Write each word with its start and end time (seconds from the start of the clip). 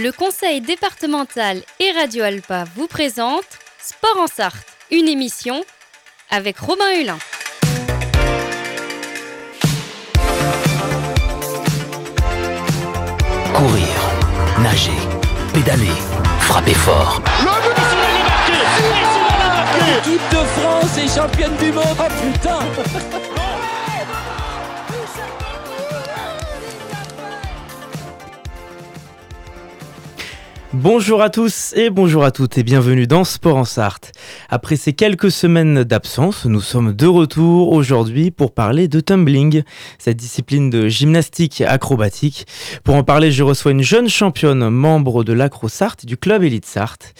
Le 0.00 0.12
conseil 0.12 0.60
départemental 0.60 1.60
et 1.80 1.90
Radio 1.90 2.22
Alpa 2.22 2.62
vous 2.76 2.86
présente 2.86 3.42
Sport 3.80 4.16
en 4.20 4.28
Sarthe, 4.28 4.64
une 4.92 5.08
émission 5.08 5.64
avec 6.30 6.56
Robin 6.56 6.84
Hulin. 7.00 7.18
Courir, 13.52 13.88
nager, 14.62 14.92
pédaler, 15.52 15.90
frapper 16.42 16.74
fort. 16.74 17.20
Le 17.40 17.50
but 17.64 19.02
est 19.02 19.42
marqué 19.42 20.12
L'équipe 20.12 20.30
de 20.30 20.44
France 20.60 20.96
est 20.96 21.12
championne 21.12 21.56
du 21.56 21.72
monde. 21.72 21.96
Oh 21.98 22.04
putain 22.22 22.60
Bonjour 30.74 31.22
à 31.22 31.30
tous 31.30 31.72
et 31.76 31.88
bonjour 31.88 32.24
à 32.24 32.30
toutes 32.30 32.58
et 32.58 32.62
bienvenue 32.62 33.06
dans 33.06 33.24
Sport 33.24 33.56
en 33.56 33.64
Sarthe. 33.64 34.12
Après 34.50 34.76
ces 34.76 34.94
quelques 34.94 35.30
semaines 35.30 35.84
d'absence, 35.84 36.46
nous 36.46 36.62
sommes 36.62 36.94
de 36.94 37.06
retour 37.06 37.70
aujourd'hui 37.70 38.30
pour 38.30 38.52
parler 38.54 38.88
de 38.88 38.98
tumbling, 39.00 39.62
cette 39.98 40.16
discipline 40.16 40.70
de 40.70 40.88
gymnastique 40.88 41.60
acrobatique. 41.60 42.46
Pour 42.82 42.94
en 42.94 43.02
parler, 43.02 43.30
je 43.30 43.42
reçois 43.42 43.72
une 43.72 43.82
jeune 43.82 44.08
championne, 44.08 44.70
membre 44.70 45.22
de 45.22 45.34
l'Acro 45.34 45.68
Sarthe, 45.68 46.06
du 46.06 46.16
club 46.16 46.42
Elite 46.44 46.64
Sarthe. 46.64 47.12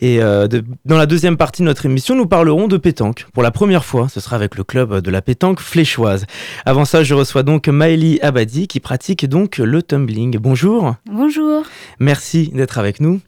Et 0.00 0.22
euh, 0.22 0.48
de- 0.48 0.64
dans 0.86 0.96
la 0.96 1.04
deuxième 1.04 1.36
partie 1.36 1.60
de 1.60 1.66
notre 1.66 1.84
émission, 1.84 2.14
nous 2.16 2.26
parlerons 2.26 2.68
de 2.68 2.78
pétanque. 2.78 3.26
Pour 3.34 3.42
la 3.42 3.50
première 3.50 3.84
fois, 3.84 4.08
ce 4.08 4.18
sera 4.20 4.36
avec 4.36 4.56
le 4.56 4.64
club 4.64 5.00
de 5.00 5.10
la 5.10 5.20
pétanque 5.20 5.60
fléchoise. 5.60 6.24
Avant 6.64 6.86
ça, 6.86 7.04
je 7.04 7.12
reçois 7.12 7.42
donc 7.42 7.68
Maëlie 7.68 8.18
Abadi 8.22 8.66
qui 8.66 8.80
pratique 8.80 9.26
donc 9.28 9.58
le 9.58 9.82
tumbling. 9.82 10.38
Bonjour. 10.38 10.94
Bonjour. 11.04 11.64
Merci 12.00 12.50
d'être 12.54 12.78
avec 12.78 12.98
nous. 13.00 13.20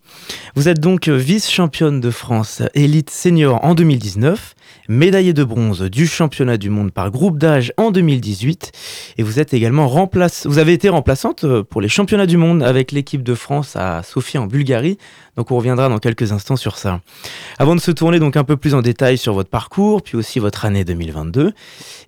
Vous 0.56 0.68
êtes 0.68 0.80
donc 0.80 1.08
vice-championne 1.08 2.00
de 2.00 2.10
France 2.10 2.62
élite 2.74 3.10
senior 3.10 3.33
en 3.42 3.74
2019, 3.74 4.54
médaillée 4.88 5.32
de 5.32 5.42
bronze 5.42 5.82
du 5.82 6.06
championnat 6.06 6.56
du 6.56 6.70
monde 6.70 6.92
par 6.92 7.10
groupe 7.10 7.38
d'âge 7.38 7.72
en 7.76 7.90
2018 7.90 8.70
et 9.18 9.22
vous 9.24 9.40
êtes 9.40 9.54
également 9.54 9.88
remplace 9.88 10.46
vous 10.46 10.58
avez 10.58 10.72
été 10.72 10.88
remplaçante 10.88 11.42
euh, 11.44 11.64
pour 11.64 11.80
les 11.80 11.88
championnats 11.88 12.26
du 12.26 12.36
monde 12.36 12.62
avec 12.62 12.92
l'équipe 12.92 13.22
de 13.22 13.34
France 13.34 13.74
à 13.76 14.02
Sofia 14.04 14.40
en 14.40 14.46
Bulgarie. 14.46 14.98
Donc 15.36 15.50
on 15.50 15.56
reviendra 15.56 15.88
dans 15.88 15.98
quelques 15.98 16.30
instants 16.30 16.56
sur 16.56 16.78
ça. 16.78 17.00
Avant 17.58 17.74
de 17.74 17.80
se 17.80 17.90
tourner 17.90 18.20
donc 18.20 18.36
un 18.36 18.44
peu 18.44 18.56
plus 18.56 18.74
en 18.74 18.82
détail 18.82 19.18
sur 19.18 19.34
votre 19.34 19.50
parcours 19.50 20.02
puis 20.02 20.16
aussi 20.16 20.38
votre 20.38 20.64
année 20.64 20.84
2022, 20.84 21.52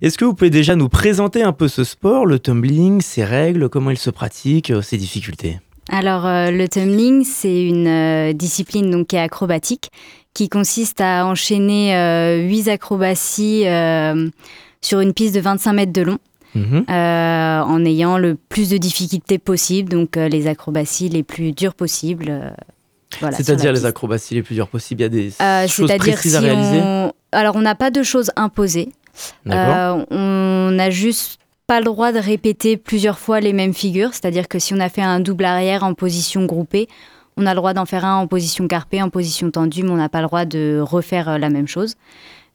est-ce 0.01 0.17
que 0.17 0.23
vous 0.23 0.33
pouvez 0.33 0.49
déjà 0.49 0.75
nous 0.77 0.87
présenter 0.89 1.43
un 1.43 1.51
peu 1.51 1.67
ce 1.67 1.83
sport, 1.83 2.25
le 2.25 2.39
tumbling, 2.39 3.01
ses 3.01 3.25
règles, 3.25 3.67
comment 3.67 3.91
il 3.91 3.97
se 3.97 4.09
pratique, 4.09 4.71
euh, 4.71 4.81
ses 4.81 4.97
difficultés? 4.97 5.59
Alors, 5.89 6.25
euh, 6.25 6.51
le 6.51 6.67
tumbling, 6.67 7.23
c'est 7.23 7.63
une 7.63 7.87
euh, 7.87 8.33
discipline 8.33 8.89
donc, 8.91 9.07
qui 9.07 9.15
est 9.15 9.19
acrobatique, 9.19 9.89
qui 10.33 10.49
consiste 10.49 10.99
à 11.01 11.25
enchaîner 11.25 11.95
euh, 11.95 12.41
8 12.47 12.67
acrobaties 12.69 13.63
sur 14.81 14.99
une 14.99 15.13
piste 15.13 15.35
de 15.35 15.39
25 15.39 15.73
mètres 15.73 15.93
de 15.93 16.01
long, 16.01 16.17
Mhm. 16.55 16.85
en 16.89 17.85
ayant 17.85 18.17
le 18.17 18.35
plus 18.35 18.69
de 18.69 18.77
difficultés 18.77 19.37
possible, 19.37 19.89
donc 19.89 20.15
les 20.15 20.47
acrobaties 20.47 21.07
les 21.09 21.23
plus 21.23 21.51
dures 21.51 21.73
possibles. 21.75 22.53
voilà, 23.21 23.35
C'est-à-dire 23.37 23.71
les 23.71 23.85
acrobaties 23.85 24.33
les 24.35 24.43
plus 24.43 24.55
dures 24.55 24.67
possibles, 24.67 25.01
il 25.01 25.03
y 25.03 25.05
a 25.05 25.09
des 25.09 25.31
Euh, 25.41 25.67
choses 25.67 25.91
précises 25.97 26.31
si 26.31 26.37
à 26.37 26.39
réaliser 26.39 26.79
on... 26.81 27.13
Alors, 27.31 27.55
on 27.55 27.61
n'a 27.61 27.75
pas 27.75 27.91
de 27.91 28.01
choses 28.03 28.31
imposées. 28.35 28.89
Euh, 29.49 30.03
on 30.11 30.71
n'a 30.71 30.89
juste 30.89 31.39
pas 31.67 31.79
le 31.79 31.85
droit 31.85 32.11
de 32.11 32.19
répéter 32.19 32.77
plusieurs 32.77 33.19
fois 33.19 33.39
les 33.41 33.53
mêmes 33.53 33.73
figures. 33.73 34.13
C'est-à-dire 34.13 34.47
que 34.47 34.57
si 34.57 34.73
on 34.73 34.79
a 34.79 34.89
fait 34.89 35.01
un 35.01 35.19
double 35.19 35.45
arrière 35.45 35.83
en 35.83 35.93
position 35.93 36.45
groupée, 36.45 36.87
on 37.35 37.45
a 37.45 37.51
le 37.53 37.57
droit 37.57 37.73
d'en 37.73 37.85
faire 37.85 38.05
un 38.05 38.15
en 38.15 38.27
position 38.27 38.67
carpée, 38.67 39.01
en 39.01 39.09
position 39.09 39.51
tendue, 39.51 39.83
mais 39.83 39.91
on 39.91 39.97
n'a 39.97 40.09
pas 40.09 40.21
le 40.21 40.27
droit 40.27 40.45
de 40.45 40.79
refaire 40.81 41.29
euh, 41.29 41.37
la 41.37 41.49
même 41.49 41.67
chose. 41.67 41.95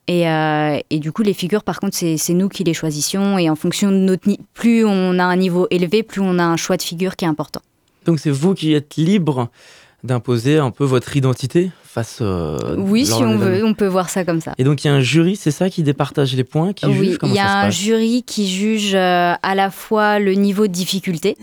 Et, 0.09 0.29
euh, 0.29 0.79
et 0.91 0.99
du 0.99 1.13
coup, 1.13 1.23
les 1.23 1.35
figures, 1.35 1.63
par 1.63 1.79
contre, 1.79 1.97
c'est 1.97 2.35
nous 2.35 2.49
qui 2.49 2.65
les 2.65 2.75
choisissions. 2.75 3.39
Et 3.39 3.49
en 3.49 3.55
fonction 3.55 3.91
de 3.91 3.97
notre 3.97 4.29
ni- 4.29 4.41
plus 4.55 4.85
on 4.85 5.19
a 5.21 5.25
un 5.25 5.37
niveau 5.37 5.69
élevé, 5.71 6.03
plus 6.03 6.21
on 6.21 6.39
a 6.41 6.45
un 6.45 6.57
choix 6.57 6.77
de 6.77 6.83
figure 6.83 7.15
qui 7.15 7.25
est 7.25 7.29
important. 7.29 7.61
Donc 8.07 8.19
c'est 8.19 8.31
vous 8.31 8.55
qui 8.55 8.75
êtes 8.75 8.97
libre 8.97 9.49
d'imposer 10.05 10.59
un 10.59 10.71
peu 10.71 10.85
votre 10.85 11.17
identité 11.17 11.71
face. 11.85 12.19
euh, 12.21 12.57
oui, 12.77 13.07
si 13.07 13.13
on 13.23 13.37
veut, 13.37 13.65
on 13.65 13.75
peut 13.75 13.87
voir 13.87 14.09
ça 14.11 14.25
comme 14.25 14.41
ça. 14.41 14.53
Et 14.59 14.65
donc 14.65 14.83
il 14.83 14.89
y 14.89 14.91
a 14.91 14.95
un 14.95 15.01
jury, 15.01 15.37
c'est 15.37 15.51
ça, 15.51 15.71
qui 15.71 15.83
départage 15.83 16.35
les 16.35 16.45
points, 16.45 16.73
qui 16.73 16.87
oui, 16.87 17.09
juge 17.11 17.19
comment 17.19 17.33
il 17.33 17.37
y 17.37 17.41
a 17.41 17.61
un 17.61 17.71
jury 17.71 18.23
qui 18.25 18.49
juge 18.49 18.95
euh, 18.95 19.35
à 19.43 19.55
la 19.55 19.71
fois 19.71 20.19
le 20.19 20.33
niveau 20.33 20.67
de 20.67 20.73
difficulté 20.73 21.37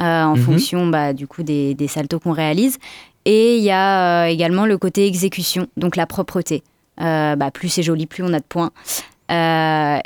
euh, 0.00 0.02
en 0.02 0.36
Mhm. 0.36 0.42
fonction 0.42 0.86
bah, 0.88 1.12
du 1.12 1.26
coup 1.26 1.42
des, 1.42 1.74
des 1.74 1.88
saltos 1.88 2.18
qu'on 2.18 2.32
réalise 2.32 2.78
et 3.24 3.56
il 3.58 3.62
y 3.64 3.70
a 3.70 4.24
euh, 4.24 4.26
également 4.26 4.66
le 4.66 4.78
côté 4.78 5.06
exécution, 5.06 5.66
donc 5.76 5.96
la 5.96 6.06
propreté. 6.06 6.62
Bah, 6.98 7.50
plus 7.52 7.68
c'est 7.68 7.82
joli, 7.82 8.06
plus 8.06 8.22
on 8.22 8.32
a 8.32 8.38
de 8.38 8.44
points. 8.48 8.70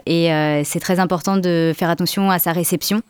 Et 0.06 0.62
c'est 0.64 0.80
très 0.80 0.98
important 0.98 1.36
de 1.36 1.72
faire 1.76 1.90
attention 1.90 2.30
à 2.30 2.38
sa 2.38 2.52
réception. 2.52 3.02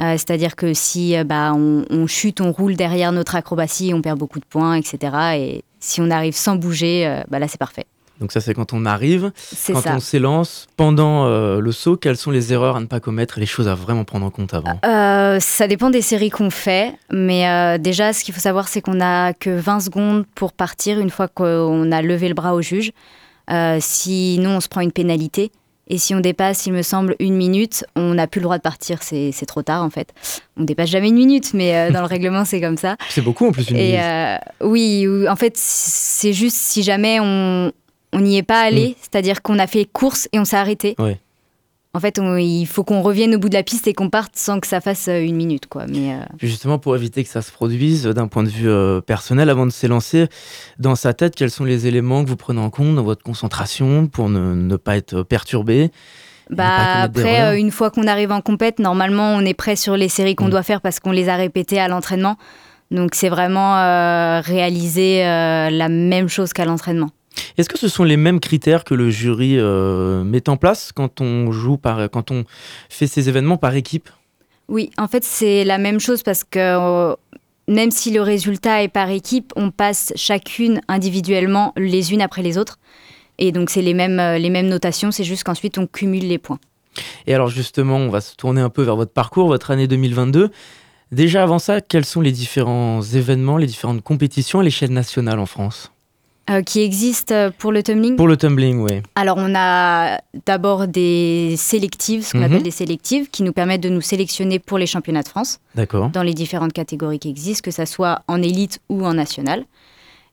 Euh, 0.00 0.12
C'est-à-dire 0.12 0.56
que 0.56 0.74
si 0.74 1.16
euh, 1.16 1.24
bah, 1.24 1.52
on, 1.54 1.84
on 1.90 2.06
chute, 2.06 2.40
on 2.40 2.52
roule 2.52 2.76
derrière 2.76 3.12
notre 3.12 3.34
acrobatie, 3.34 3.92
on 3.94 4.02
perd 4.02 4.18
beaucoup 4.18 4.38
de 4.38 4.44
points, 4.44 4.74
etc. 4.74 5.16
Et 5.36 5.64
si 5.80 6.00
on 6.00 6.10
arrive 6.10 6.34
sans 6.34 6.56
bouger, 6.56 7.06
euh, 7.06 7.22
bah, 7.28 7.38
là 7.38 7.48
c'est 7.48 7.58
parfait. 7.58 7.86
Donc 8.20 8.32
ça 8.32 8.40
c'est 8.40 8.52
quand 8.54 8.72
on 8.72 8.84
arrive, 8.84 9.30
quand 9.68 9.80
ça. 9.80 9.94
on 9.94 10.00
s'élance, 10.00 10.66
pendant 10.76 11.26
euh, 11.26 11.60
le 11.60 11.72
saut, 11.72 11.96
quelles 11.96 12.16
sont 12.16 12.32
les 12.32 12.52
erreurs 12.52 12.76
à 12.76 12.80
ne 12.80 12.86
pas 12.86 13.00
commettre, 13.00 13.38
les 13.38 13.46
choses 13.46 13.68
à 13.68 13.74
vraiment 13.74 14.04
prendre 14.04 14.26
en 14.26 14.30
compte 14.30 14.54
avant? 14.54 14.80
Euh, 14.84 15.38
ça 15.40 15.68
dépend 15.68 15.90
des 15.90 16.02
séries 16.02 16.30
qu'on 16.30 16.50
fait, 16.50 16.94
mais 17.12 17.48
euh, 17.48 17.78
déjà, 17.78 18.12
ce 18.12 18.24
qu'il 18.24 18.34
faut 18.34 18.40
savoir, 18.40 18.66
c'est 18.68 18.80
qu'on 18.80 18.94
n'a 18.94 19.34
que 19.34 19.50
20 19.50 19.80
secondes 19.80 20.24
pour 20.34 20.52
partir 20.52 20.98
une 20.98 21.10
fois 21.10 21.28
qu'on 21.28 21.92
a 21.92 22.02
levé 22.02 22.28
le 22.28 22.34
bras 22.34 22.54
au 22.54 22.62
juge. 22.62 22.90
Sinon, 23.80 24.56
on 24.56 24.60
se 24.60 24.68
prend 24.68 24.82
une 24.82 24.92
pénalité. 24.92 25.52
Et 25.88 25.98
si 25.98 26.14
on 26.14 26.20
dépasse, 26.20 26.66
il 26.66 26.72
me 26.72 26.82
semble, 26.82 27.16
une 27.18 27.34
minute, 27.34 27.84
on 27.96 28.14
n'a 28.14 28.26
plus 28.26 28.40
le 28.40 28.44
droit 28.44 28.58
de 28.58 28.62
partir. 28.62 28.98
C'est 29.02 29.32
trop 29.46 29.62
tard, 29.62 29.82
en 29.82 29.90
fait. 29.90 30.12
On 30.56 30.64
dépasse 30.64 30.90
jamais 30.90 31.08
une 31.08 31.14
minute, 31.16 31.54
mais 31.54 31.74
euh, 31.76 31.90
dans 31.90 32.00
le 32.00 32.06
règlement, 32.16 32.44
c'est 32.44 32.60
comme 32.60 32.76
ça. 32.76 32.96
C'est 33.08 33.22
beaucoup 33.22 33.46
en 33.46 33.52
plus 33.52 33.70
une 33.70 33.76
Et 33.76 33.92
minute. 33.92 34.00
euh, 34.02 34.36
oui, 34.62 35.06
en 35.28 35.36
fait, 35.36 35.54
c'est 35.56 36.32
juste 36.32 36.56
si 36.56 36.82
jamais 36.82 37.18
on 37.20 37.72
on 38.14 38.20
n'y 38.20 38.38
est 38.38 38.42
pas 38.42 38.62
allé, 38.62 38.96
c'est-à-dire 39.02 39.42
qu'on 39.42 39.58
a 39.58 39.66
fait 39.66 39.84
course 39.84 40.28
et 40.32 40.38
on 40.38 40.46
s'est 40.46 40.56
arrêté. 40.56 40.94
Ouais. 40.98 41.18
En 41.94 42.00
fait, 42.00 42.18
on- 42.18 42.36
il 42.36 42.66
faut 42.66 42.84
qu'on 42.84 43.00
revienne 43.00 43.34
au 43.34 43.38
bout 43.38 43.48
de 43.48 43.54
la 43.54 43.62
piste 43.62 43.86
et 43.88 43.94
qu'on 43.94 44.10
parte 44.10 44.36
sans 44.36 44.60
que 44.60 44.66
ça 44.66 44.80
fasse 44.80 45.08
euh, 45.08 45.20
une 45.22 45.36
minute, 45.36 45.66
quoi. 45.66 45.86
Mais 45.88 46.12
euh, 46.12 46.18
justement 46.38 46.78
pour 46.78 46.94
éviter 46.94 47.24
que 47.24 47.30
ça 47.30 47.40
se 47.40 47.50
produise 47.50 48.06
euh, 48.06 48.12
d'un 48.12 48.28
point 48.28 48.42
de 48.42 48.48
vue 48.50 48.68
euh, 48.68 49.00
personnel, 49.00 49.48
avant 49.48 49.64
de 49.64 49.70
s'élancer 49.72 50.26
dans 50.78 50.94
sa 50.94 51.14
tête, 51.14 51.34
quels 51.34 51.50
sont 51.50 51.64
les 51.64 51.86
éléments 51.86 52.22
que 52.24 52.28
vous 52.28 52.36
prenez 52.36 52.60
en 52.60 52.68
compte 52.70 52.94
dans 52.94 53.02
votre 53.02 53.22
concentration 53.22 54.06
pour 54.06 54.28
ne, 54.28 54.54
ne 54.54 54.76
pas 54.76 54.96
être 54.96 55.22
perturbé 55.22 55.90
bah 56.50 57.02
après, 57.02 57.42
euh, 57.42 57.58
une 57.58 57.70
fois 57.70 57.90
qu'on 57.90 58.06
arrive 58.06 58.32
en 58.32 58.40
compète, 58.40 58.78
normalement, 58.78 59.34
on 59.34 59.40
est 59.44 59.52
prêt 59.52 59.76
sur 59.76 59.98
les 59.98 60.08
séries 60.08 60.34
qu'on 60.34 60.46
Mm. 60.46 60.50
doit 60.50 60.62
faire 60.62 60.80
parce 60.80 60.98
qu'on 60.98 61.10
les 61.12 61.28
a 61.28 61.36
répétées 61.36 61.78
à 61.78 61.88
l'entraînement. 61.88 62.36
Donc 62.90 63.14
c'est 63.14 63.28
vraiment 63.28 63.74
réaliser 64.40 65.20
la 65.22 65.88
même 65.90 66.28
chose 66.28 66.54
qu'à 66.54 66.64
l'entraînement. 66.64 67.10
Est-ce 67.56 67.68
que 67.68 67.78
ce 67.78 67.88
sont 67.88 68.04
les 68.04 68.16
mêmes 68.16 68.40
critères 68.40 68.84
que 68.84 68.94
le 68.94 69.10
jury 69.10 69.58
euh, 69.58 70.24
met 70.24 70.48
en 70.48 70.56
place 70.56 70.92
quand 70.92 71.20
on 71.20 71.52
joue 71.52 71.76
par, 71.76 72.10
quand 72.10 72.30
on 72.30 72.44
fait 72.88 73.06
ces 73.06 73.28
événements 73.28 73.56
par 73.56 73.74
équipe? 73.74 74.08
Oui, 74.68 74.90
en 74.98 75.08
fait, 75.08 75.24
c'est 75.24 75.64
la 75.64 75.78
même 75.78 75.98
chose 75.98 76.22
parce 76.22 76.44
que 76.44 76.58
euh, 76.58 77.14
même 77.68 77.90
si 77.90 78.10
le 78.10 78.22
résultat 78.22 78.82
est 78.82 78.88
par 78.88 79.10
équipe, 79.10 79.52
on 79.56 79.70
passe 79.70 80.12
chacune 80.14 80.80
individuellement 80.88 81.72
les 81.76 82.12
unes 82.12 82.22
après 82.22 82.42
les 82.42 82.58
autres. 82.58 82.78
Et 83.38 83.52
donc, 83.52 83.70
c'est 83.70 83.82
les 83.82 83.94
mêmes, 83.94 84.18
euh, 84.18 84.38
les 84.38 84.50
mêmes 84.50 84.68
notations, 84.68 85.10
c'est 85.10 85.24
juste 85.24 85.44
qu'ensuite, 85.44 85.78
on 85.78 85.86
cumule 85.86 86.26
les 86.26 86.38
points. 86.38 86.58
Et 87.26 87.34
alors 87.34 87.48
justement, 87.48 87.96
on 87.96 88.08
va 88.08 88.20
se 88.20 88.34
tourner 88.34 88.60
un 88.60 88.70
peu 88.70 88.82
vers 88.82 88.96
votre 88.96 89.12
parcours, 89.12 89.46
votre 89.46 89.70
année 89.70 89.86
2022. 89.86 90.50
Déjà 91.12 91.42
avant 91.42 91.58
ça, 91.58 91.80
quels 91.80 92.04
sont 92.04 92.20
les 92.20 92.32
différents 92.32 93.00
événements, 93.00 93.56
les 93.56 93.66
différentes 93.66 94.02
compétitions 94.02 94.60
à 94.60 94.62
l'échelle 94.62 94.92
nationale 94.92 95.38
en 95.38 95.46
France? 95.46 95.92
Euh, 96.50 96.62
qui 96.62 96.80
existent 96.80 97.34
euh, 97.34 97.50
pour 97.56 97.72
le 97.72 97.82
tumbling? 97.82 98.16
Pour 98.16 98.26
le 98.26 98.36
tumbling, 98.38 98.78
oui. 98.80 99.02
Alors, 99.14 99.36
on 99.38 99.54
a 99.54 100.18
d'abord 100.46 100.88
des 100.88 101.56
sélectives, 101.58 102.24
ce 102.24 102.32
qu'on 102.32 102.38
Mhm. 102.38 102.44
appelle 102.44 102.62
des 102.62 102.70
sélectives, 102.70 103.28
qui 103.30 103.42
nous 103.42 103.52
permettent 103.52 103.82
de 103.82 103.90
nous 103.90 104.00
sélectionner 104.00 104.58
pour 104.58 104.78
les 104.78 104.86
championnats 104.86 105.22
de 105.22 105.28
France 105.28 105.60
D'accord. 105.74 106.08
dans 106.08 106.22
les 106.22 106.32
différentes 106.32 106.72
catégories 106.72 107.18
qui 107.18 107.28
existent, 107.28 107.60
que 107.62 107.70
ça 107.70 107.84
soit 107.84 108.22
en 108.28 108.40
élite 108.42 108.80
ou 108.88 109.04
en 109.04 109.12
national. 109.14 109.66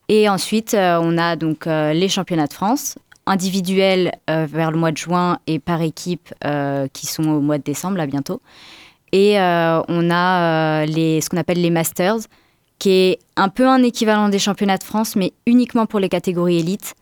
Et 0.07 0.29
ensuite, 0.29 0.73
euh, 0.73 0.99
on 1.01 1.17
a 1.17 1.35
donc 1.35 1.67
euh, 1.67 1.91
les 1.91 2.07
championnats 2.07 2.47
de 2.47 2.53
France, 2.53 2.95
individuels 3.27 4.11
vers 4.27 4.69
le 4.71 4.77
mois 4.77 4.91
de 4.91 4.97
juin 4.97 5.39
et 5.47 5.57
par 5.57 5.81
équipe 5.81 6.31
qui 6.93 7.07
sont 7.07 7.23
au 7.27 7.41
mois 7.41 7.57
de 7.57 7.63
décembre, 7.63 7.97
là 7.97 8.05
bientôt. 8.05 8.39
Et 9.11 9.35
on 9.39 10.09
a 10.11 10.85
les, 10.85 11.21
ce 11.21 11.29
qu'on 11.29 11.37
appelle 11.37 11.59
les 11.59 11.71
Masters, 11.71 12.17
qui 12.79 12.89
est 12.91 13.19
un 13.35 13.49
peu 13.49 13.67
un 13.67 13.83
équivalent 13.83 14.29
des 14.29 14.39
championnats 14.39 14.77
de 14.77 14.83
France, 14.83 15.15
mais 15.15 15.33
uniquement 15.45 15.85
pour 15.85 15.99
les 15.99 16.09
catégories 16.09 16.59
élites 16.59 16.93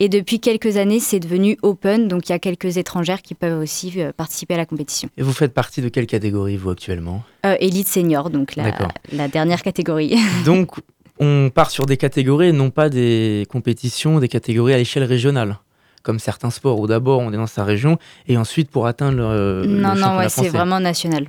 Et 0.00 0.08
depuis 0.08 0.40
quelques 0.40 0.76
années, 0.76 1.00
c'est 1.00 1.20
devenu 1.20 1.58
open, 1.62 2.08
donc 2.08 2.28
il 2.28 2.32
y 2.32 2.34
a 2.34 2.38
quelques 2.38 2.78
étrangères 2.78 3.22
qui 3.22 3.34
peuvent 3.34 3.60
aussi 3.60 3.92
euh, 4.00 4.12
participer 4.12 4.54
à 4.54 4.56
la 4.56 4.66
compétition. 4.66 5.08
Et 5.16 5.22
vous 5.22 5.32
faites 5.32 5.52
partie 5.52 5.82
de 5.82 5.88
quelle 5.88 6.06
catégorie, 6.06 6.56
vous, 6.56 6.70
actuellement? 6.70 7.22
Euh, 7.44 7.56
Élite 7.60 7.86
senior, 7.88 8.30
donc 8.30 8.56
la, 8.56 8.72
la 9.12 9.28
dernière 9.28 9.62
catégorie. 9.62 10.16
donc, 10.44 10.70
on 11.18 11.50
part 11.54 11.70
sur 11.70 11.86
des 11.86 11.98
catégories 11.98 12.48
et 12.48 12.52
non 12.52 12.70
pas 12.70 12.88
des 12.88 13.46
compétitions, 13.50 14.20
des 14.20 14.28
catégories 14.28 14.72
à 14.72 14.78
l'échelle 14.78 15.04
régionale 15.04 15.58
comme 16.02 16.18
certains 16.18 16.48
sports 16.48 16.80
où 16.80 16.86
d'abord 16.86 17.20
on 17.20 17.30
est 17.30 17.36
dans 17.36 17.46
sa 17.46 17.62
région 17.62 17.98
et 18.26 18.38
ensuite 18.38 18.70
pour 18.70 18.86
atteindre 18.86 19.18
le, 19.18 19.64
non, 19.66 19.92
le 19.94 20.00
non, 20.00 20.16
ouais, 20.16 20.30
c'est 20.30 20.48
vraiment 20.48 20.80
national. 20.80 21.26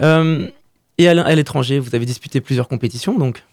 Euh, 0.00 0.48
et 0.98 1.08
à 1.08 1.34
l'étranger, 1.34 1.78
vous 1.78 1.94
avez 1.94 2.06
disputé 2.06 2.40
plusieurs 2.40 2.68
compétitions 2.68 3.18
donc 3.18 3.44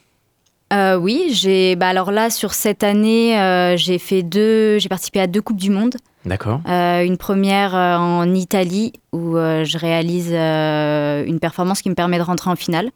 euh, 0.72 0.96
oui, 0.96 1.32
j'ai. 1.34 1.76
Bah 1.76 1.90
alors 1.90 2.12
là, 2.12 2.30
sur 2.30 2.54
cette 2.54 2.84
année, 2.84 3.38
euh, 3.38 3.76
j'ai 3.76 4.00
fait 4.00 4.24
deux. 4.24 4.80
J'ai 4.80 4.90
participé 4.90 5.20
à 5.20 5.28
deux 5.28 5.42
coupes 5.42 5.60
du 5.60 5.70
monde. 5.70 5.96
D'accord. 6.26 6.62
Euh, 6.68 7.04
une 7.04 7.18
première 7.18 7.74
en 7.74 8.34
Italie 8.34 8.94
où 9.12 9.36
je 9.36 9.78
réalise 9.78 10.32
une 10.32 11.40
performance 11.40 11.82
qui 11.82 11.90
me 11.90 11.96
permet 11.96 12.20
de 12.20 12.24
rentrer 12.24 12.50
en 12.50 12.56
finale 12.56 12.92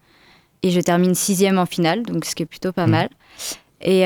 et 0.63 0.69
je 0.69 0.80
termine 0.80 1.15
sixième 1.15 1.57
en 1.57 1.65
finale, 1.65 2.03
donc 2.03 2.24
ce 2.24 2.36
qui 2.36 2.44
est 2.44 2.45
plutôt 2.45 2.71
pas 2.71 2.88
mmh. 2.88 2.91
mal. 2.91 3.09
Et, 3.81 4.01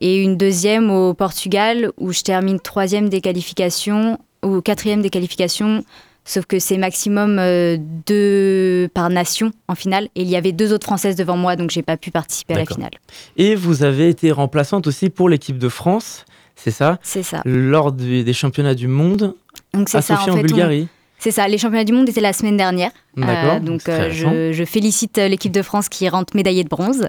et, 0.00 0.22
une 0.22 0.36
deuxième 0.36 0.90
au 0.90 1.12
Portugal 1.12 1.90
où 1.98 2.12
je 2.12 2.22
termine 2.22 2.60
troisième 2.60 3.08
des 3.08 3.20
qualifications 3.20 4.18
ou 4.44 4.60
quatrième 4.60 5.02
des 5.02 5.10
qualifications 5.10 5.84
sauf 6.26 6.44
que 6.44 6.58
c'est 6.58 6.76
maximum 6.76 7.38
euh, 7.38 7.78
deux 8.06 8.88
par 8.92 9.08
nation 9.08 9.52
en 9.68 9.74
finale. 9.74 10.08
Et 10.14 10.22
il 10.22 10.28
y 10.28 10.36
avait 10.36 10.52
deux 10.52 10.74
autres 10.74 10.86
Françaises 10.86 11.16
devant 11.16 11.38
moi, 11.38 11.56
donc 11.56 11.70
j'ai 11.70 11.82
pas 11.82 11.96
pu 11.96 12.10
participer 12.10 12.54
à 12.54 12.58
la 12.58 12.66
finale. 12.66 12.90
Et 13.38 13.54
vous 13.54 13.82
avez 13.82 14.10
été 14.10 14.30
remplaçante 14.30 14.86
aussi 14.86 15.08
pour 15.08 15.30
l'équipe 15.30 15.58
de 15.58 15.70
France, 15.70 16.26
c'est 16.56 16.70
ça? 16.70 16.98
C'est 17.02 17.22
ça. 17.22 17.40
Lors 17.46 17.92
des 17.92 18.32
championnats 18.34 18.74
du 18.74 18.88
monde 18.88 19.34
donc 19.72 19.88
c'est 19.88 20.02
ça, 20.02 20.20
en, 20.20 20.32
en 20.32 20.36
Bulgarie. 20.36 20.88
C'est 21.18 21.30
ça, 21.30 21.48
les 21.48 21.58
championnats 21.58 21.84
du 21.84 21.92
monde 21.92 22.08
étaient 22.08 22.20
la 22.20 22.32
semaine 22.32 22.56
dernière. 22.56 22.90
Euh, 23.18 23.58
donc 23.60 23.88
euh, 23.88 24.10
je, 24.10 24.52
je, 24.52 24.64
félicite 24.64 25.16
l'équipe 25.16 25.52
de 25.52 25.62
France 25.62 25.88
qui 25.88 26.08
rentre 26.08 26.36
médaillée 26.36 26.62
de 26.62 26.68
bronze. 26.68 27.08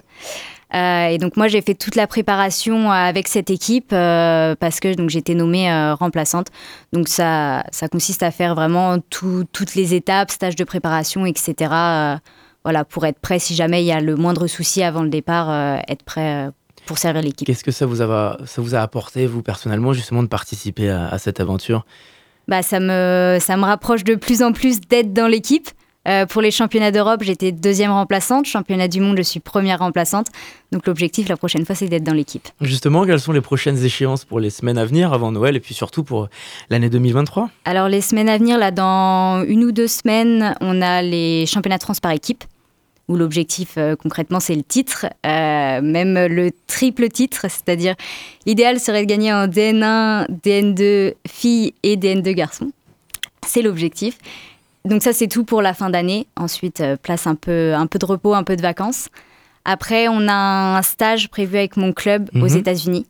Euh, 0.73 1.07
et 1.07 1.17
donc 1.17 1.37
moi 1.37 1.47
j'ai 1.47 1.61
fait 1.61 1.75
toute 1.75 1.95
la 1.95 2.07
préparation 2.07 2.91
avec 2.91 3.29
cette 3.29 3.49
équipe 3.49 3.91
euh, 3.93 4.53
parce 4.59 4.81
que 4.81 4.93
donc 4.95 5.09
j'étais 5.09 5.33
nommée 5.33 5.71
euh, 5.71 5.95
remplaçante. 5.95 6.47
Donc 6.91 7.07
ça, 7.07 7.63
ça 7.71 7.87
consiste 7.87 8.21
à 8.23 8.31
faire 8.31 8.53
vraiment 8.53 8.97
toutes 9.09 9.75
les 9.75 9.93
étapes, 9.95 10.31
stage 10.31 10.55
de 10.55 10.63
préparation, 10.63 11.25
etc. 11.25 11.55
voilà 12.63 12.83
pour 12.83 13.05
être 13.05 13.19
prêt 13.19 13.39
si 13.39 13.55
jamais 13.55 13.81
il 13.83 13.85
y 13.85 13.93
a 13.93 14.01
le 14.01 14.15
moindre 14.15 14.47
souci 14.47 14.83
avant 14.83 15.03
le 15.03 15.09
départ, 15.09 15.79
être 15.87 16.03
prêt 16.03 16.49
pour 16.85 16.97
servir 16.97 17.21
l'équipe. 17.21 17.47
Qu'est-ce 17.47 17.63
que 17.63 17.71
ça 17.71 17.85
vous 17.85 18.01
a 18.01 18.37
ça 18.45 18.61
vous 18.61 18.75
a 18.75 18.79
apporté 18.79 19.25
vous 19.25 19.41
personnellement 19.41 19.93
justement 19.93 20.23
de 20.23 20.27
participer 20.27 20.89
à, 20.89 21.07
à 21.07 21.17
cette 21.17 21.39
aventure? 21.39 21.85
Bah, 22.47 22.61
ça, 22.61 22.79
me, 22.79 23.37
ça 23.41 23.57
me 23.57 23.63
rapproche 23.63 24.05
de 24.05 24.15
plus 24.15 24.41
en 24.41 24.53
plus 24.53 24.79
d'être 24.79 25.11
dans 25.11 25.27
l'équipe. 25.27 25.69
Euh, 26.07 26.25
pour 26.25 26.41
les 26.41 26.51
championnats 26.51 26.91
d'Europe, 26.91 27.21
j'étais 27.23 27.51
deuxième 27.51 27.91
remplaçante. 27.91 28.45
Championnat 28.45 28.87
du 28.87 29.01
monde, 29.01 29.17
je 29.17 29.23
suis 29.23 29.39
première 29.39 29.79
remplaçante. 29.79 30.27
Donc 30.71 30.87
l'objectif 30.87 31.27
la 31.27 31.37
prochaine 31.37 31.65
fois, 31.65 31.75
c'est 31.75 31.87
d'être 31.87 32.03
dans 32.03 32.13
l'équipe. 32.13 32.47
Justement, 32.61 33.05
quelles 33.05 33.19
sont 33.19 33.33
les 33.33 33.41
prochaines 33.41 33.83
échéances 33.83 34.25
pour 34.25 34.39
les 34.39 34.49
semaines 34.49 34.77
à 34.77 34.85
venir 34.85 35.13
avant 35.13 35.31
Noël 35.31 35.55
et 35.55 35.59
puis 35.59 35.73
surtout 35.73 36.03
pour 36.03 36.29
l'année 36.69 36.89
2023 36.89 37.49
Alors 37.65 37.89
les 37.89 38.01
semaines 38.01 38.29
à 38.29 38.37
venir, 38.37 38.57
là, 38.57 38.71
dans 38.71 39.43
une 39.45 39.63
ou 39.63 39.71
deux 39.71 39.87
semaines, 39.87 40.55
on 40.61 40.81
a 40.81 41.01
les 41.01 41.45
championnats 41.45 41.77
de 41.77 41.83
France 41.83 41.99
par 41.99 42.11
équipe 42.11 42.43
où 43.07 43.15
l'objectif 43.15 43.75
euh, 43.77 43.95
concrètement 43.95 44.41
c'est 44.41 44.55
le 44.55 44.63
titre, 44.63 45.05
euh, 45.25 45.81
même 45.81 46.27
le 46.27 46.51
triple 46.67 47.07
titre, 47.07 47.45
c'est-à-dire 47.49 47.95
l'idéal 48.45 48.79
serait 48.79 49.05
de 49.05 49.07
gagner 49.07 49.31
en 49.31 49.47
DN1, 49.47 50.27
DN2 50.43 51.13
filles 51.25 51.73
et 51.83 51.95
DN2 51.95 52.33
garçons. 52.33 52.71
C'est 53.47 53.61
l'objectif. 53.61 54.17
Donc 54.87 55.03
ça, 55.03 55.13
c'est 55.13 55.27
tout 55.27 55.43
pour 55.43 55.61
la 55.61 55.73
fin 55.73 55.89
d'année. 55.89 56.27
Ensuite, 56.35 56.81
euh, 56.81 56.95
place 56.95 57.27
un 57.27 57.35
peu, 57.35 57.73
un 57.73 57.87
peu 57.87 57.99
de 57.99 58.05
repos, 58.05 58.33
un 58.33 58.43
peu 58.43 58.55
de 58.55 58.61
vacances. 58.61 59.09
Après, 59.65 60.07
on 60.07 60.27
a 60.29 60.77
un 60.77 60.81
stage 60.81 61.29
prévu 61.29 61.57
avec 61.57 61.75
mon 61.75 61.91
club 61.91 62.29
aux 62.35 62.49
mhm. 62.49 62.57
États-Unis, 62.57 63.05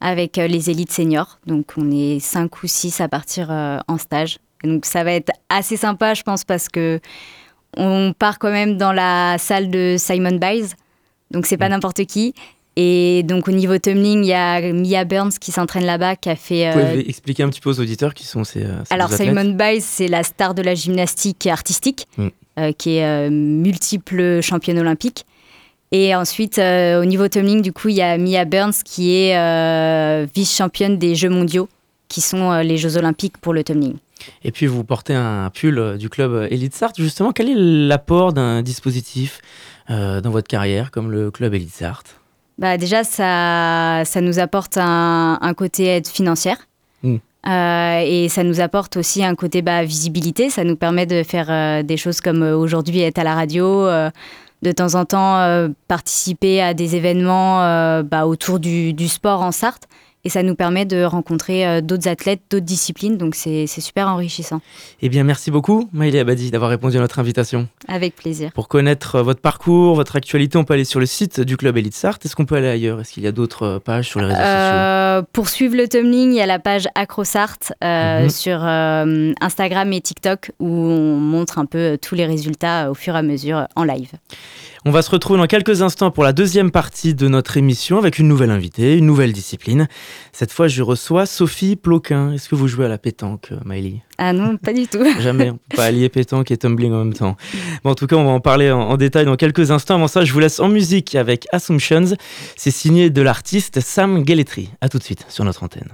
avec 0.00 0.38
euh, 0.38 0.46
les 0.46 0.70
élites 0.70 0.90
seniors. 0.90 1.38
Donc 1.46 1.72
on 1.76 1.90
est 1.90 2.20
5 2.20 2.62
ou 2.62 2.66
6 2.66 3.02
à 3.02 3.08
partir 3.08 3.50
euh, 3.50 3.78
en 3.86 3.98
stage. 3.98 4.38
donc 4.64 4.86
ça 4.86 5.04
va 5.04 5.12
être 5.12 5.30
assez 5.50 5.76
sympa, 5.76 6.14
je 6.14 6.22
pense, 6.22 6.44
parce 6.44 6.68
que 6.68 7.00
on 7.76 8.14
part 8.18 8.38
quand 8.38 8.50
même 8.50 8.78
dans 8.78 8.92
la 8.92 9.36
salle 9.38 9.70
de 9.70 9.96
Simon 9.98 10.38
Biles. 10.38 10.68
Donc 11.30 11.44
c'est 11.44 11.58
pas 11.58 11.66
mhm. 11.66 11.72
n'importe 11.72 12.06
qui. 12.06 12.34
Et 12.76 13.22
donc 13.24 13.48
au 13.48 13.52
niveau 13.52 13.78
tumbling, 13.78 14.22
il 14.22 14.28
y 14.28 14.32
a 14.32 14.72
Mia 14.72 15.04
Burns 15.04 15.32
qui 15.40 15.50
s'entraîne 15.50 15.84
là-bas, 15.84 16.16
qui 16.16 16.30
a 16.30 16.36
fait. 16.36 16.70
Vous 16.70 16.78
pouvez 16.78 16.98
euh, 16.98 17.08
expliquer 17.08 17.42
un 17.42 17.48
petit 17.48 17.60
peu 17.60 17.70
aux 17.70 17.80
auditeurs 17.80 18.14
qui 18.14 18.24
sont 18.26 18.44
ces. 18.44 18.64
Alors 18.90 19.12
Simone 19.12 19.56
Biles, 19.56 19.82
c'est 19.82 20.08
la 20.08 20.22
star 20.22 20.54
de 20.54 20.62
la 20.62 20.74
gymnastique 20.74 21.46
artistique, 21.46 22.06
mm. 22.16 22.28
euh, 22.58 22.72
qui 22.72 22.96
est 22.96 23.04
euh, 23.04 23.30
multiple 23.30 24.40
championne 24.40 24.78
olympique. 24.78 25.26
Et 25.92 26.14
ensuite, 26.14 26.58
au 26.60 27.04
niveau 27.04 27.26
tumbling, 27.26 27.62
du 27.62 27.72
coup, 27.72 27.88
il 27.88 27.96
y 27.96 28.02
a 28.02 28.16
Mia 28.16 28.44
Burns 28.44 28.84
qui 28.84 29.12
est 29.12 30.24
vice-championne 30.32 30.98
des 30.98 31.16
Jeux 31.16 31.30
mondiaux, 31.30 31.68
qui 32.06 32.20
sont 32.20 32.60
les 32.60 32.76
Jeux 32.76 32.96
olympiques 32.96 33.38
pour 33.38 33.52
le 33.52 33.64
tumbling. 33.64 33.96
Et 34.44 34.52
puis 34.52 34.66
vous 34.66 34.84
portez 34.84 35.14
un 35.14 35.50
pull 35.50 35.98
du 35.98 36.08
club 36.08 36.46
Elite 36.48 36.76
Start. 36.76 36.94
Justement, 36.96 37.32
quel 37.32 37.48
est 37.48 37.56
l'apport 37.56 38.32
d'un 38.32 38.62
dispositif 38.62 39.40
dans 39.88 40.30
votre 40.30 40.46
carrière 40.46 40.92
comme 40.92 41.10
le 41.10 41.32
club 41.32 41.54
Elite 41.54 41.74
Start 41.74 42.19
bah 42.60 42.76
déjà, 42.76 43.04
ça, 43.04 44.02
ça 44.04 44.20
nous 44.20 44.38
apporte 44.38 44.76
un, 44.76 45.38
un 45.40 45.54
côté 45.54 45.86
aide 45.86 46.06
financière. 46.06 46.58
Hmm. 47.02 47.16
Euh, 47.48 48.02
et 48.04 48.28
ça 48.28 48.44
nous 48.44 48.60
apporte 48.60 48.98
aussi 48.98 49.24
un 49.24 49.34
côté 49.34 49.62
bah, 49.62 49.82
visibilité. 49.82 50.50
Ça 50.50 50.62
nous 50.62 50.76
permet 50.76 51.06
de 51.06 51.22
faire 51.22 51.46
euh, 51.48 51.82
des 51.82 51.96
choses 51.96 52.20
comme 52.20 52.42
euh, 52.42 52.54
aujourd'hui 52.54 53.00
être 53.00 53.18
à 53.18 53.24
la 53.24 53.34
radio, 53.34 53.88
de 54.62 54.72
temps 54.72 54.94
en 54.94 55.06
temps 55.06 55.70
participer 55.88 56.60
à 56.60 56.74
des 56.74 56.96
événements 56.96 58.02
bah, 58.02 58.26
autour 58.26 58.60
du, 58.60 58.92
du, 58.92 59.08
sport 59.08 59.40
en 59.40 59.52
Sarthe 59.52 59.88
et 60.24 60.28
ça 60.28 60.42
nous 60.42 60.54
permet 60.54 60.84
de 60.84 61.02
rencontrer 61.02 61.66
euh, 61.66 61.80
d'autres 61.80 62.08
athlètes, 62.08 62.42
d'autres 62.50 62.66
disciplines, 62.66 63.16
donc 63.16 63.34
c'est 63.34 63.66
super 63.66 64.08
enrichissant. 64.08 64.60
Eh 65.00 65.08
bien, 65.08 65.24
merci 65.24 65.50
beaucoup, 65.50 65.88
Maïli 65.92 66.18
Abadi, 66.18 66.50
d'avoir 66.50 66.70
répondu 66.70 66.98
à 66.98 67.00
notre 67.00 67.18
invitation. 67.18 67.68
Avec 67.88 68.16
plaisir. 68.16 68.52
Pour 68.52 68.68
connaître 68.68 69.16
euh, 69.16 69.22
votre 69.22 69.40
parcours, 69.40 69.94
votre 69.94 70.16
actualité, 70.16 70.58
on 70.58 70.64
peut 70.64 70.74
aller 70.74 70.84
sur 70.84 71.00
le 71.00 71.06
site 71.06 71.40
du 71.40 71.56
club 71.56 71.76
Elite 71.76 71.94
Sart. 71.94 72.18
Est-ce 72.24 72.36
qu'on 72.36 72.44
peut 72.44 72.56
aller 72.56 72.68
ailleurs? 72.68 73.00
Est-ce 73.00 73.12
qu'il 73.12 73.22
y 73.22 73.26
a 73.26 73.32
d'autres 73.32 73.62
euh, 73.62 73.78
pages 73.78 74.08
sur 74.08 74.20
les 74.20 74.26
réseaux 74.26 74.38
sociaux? 74.38 75.26
Pour 75.32 75.48
suivre 75.48 75.76
le 75.76 75.88
tumbling, 75.88 76.32
il 76.32 76.36
y 76.36 76.40
a 76.40 76.46
la 76.46 76.58
page 76.58 76.86
AcroSart 76.94 77.58
mhm. 77.82 78.28
sur 78.28 78.62
Instagram 78.62 79.92
et 79.92 80.00
TikTok 80.00 80.52
où 80.60 80.68
on 80.68 81.16
montre 81.16 81.58
un 81.58 81.66
peu 81.66 81.98
tous 82.00 82.14
les 82.14 82.26
résultats 82.26 82.90
au 82.90 82.94
fur 82.94 83.14
et 83.14 83.18
à 83.18 83.22
mesure 83.22 83.66
en 83.76 83.84
live. 83.84 84.10
On 84.86 84.90
va 84.90 85.02
se 85.02 85.10
retrouver 85.10 85.38
dans 85.38 85.46
quelques 85.46 85.82
instants 85.82 86.10
pour 86.10 86.24
la 86.24 86.32
deuxième 86.32 86.70
partie 86.70 87.14
de 87.14 87.28
notre 87.28 87.58
émission 87.58 87.98
avec 87.98 88.18
une 88.18 88.28
nouvelle 88.28 88.50
invitée, 88.50 88.96
une 88.96 89.04
nouvelle 89.04 89.32
discipline. 89.32 89.88
Cette 90.32 90.52
fois, 90.52 90.68
je 90.68 90.82
reçois 90.82 91.26
Sophie 91.26 91.76
Ploquin. 91.76 92.32
Est-ce 92.32 92.48
que 92.48 92.54
vous 92.54 92.68
jouez 92.68 92.86
à 92.86 92.88
la 92.88 92.98
pétanque, 92.98 93.48
euh, 93.52 93.58
Maëlie? 93.64 94.00
Ah 94.18 94.32
non, 94.32 94.56
pas 94.56 94.72
du 94.72 94.86
tout. 94.86 95.04
Jamais, 95.20 95.50
on 95.50 95.54
peut 95.54 95.76
pas 95.76 95.86
allier 95.86 96.08
pétanque 96.08 96.50
et 96.50 96.56
tumbling 96.56 96.92
en 96.92 97.04
même 97.04 97.14
temps. 97.14 97.36
Bon, 97.84 97.90
en 97.90 97.94
tout 97.94 98.06
cas, 98.06 98.16
on 98.16 98.24
va 98.24 98.30
en 98.30 98.40
parler 98.40 98.70
en, 98.70 98.96
détail 98.96 99.24
dans 99.24 99.36
quelques 99.36 99.70
instants. 99.70 99.94
Avant 99.96 100.08
ça, 100.08 100.24
je 100.24 100.32
vous 100.32 100.40
laisse 100.40 100.60
en 100.60 100.68
musique 100.68 101.14
avec 101.14 101.46
Assumptions. 101.52 102.16
C'est 102.56 102.70
signé 102.70 103.10
de 103.10 103.22
l'artiste 103.22 103.80
Sam 103.80 104.26
Gelletri. 104.26 104.70
A 104.80 104.88
tout 104.88 104.98
de 104.98 105.04
suite 105.04 105.24
sur 105.28 105.44
notre 105.44 105.62
antenne. 105.62 105.88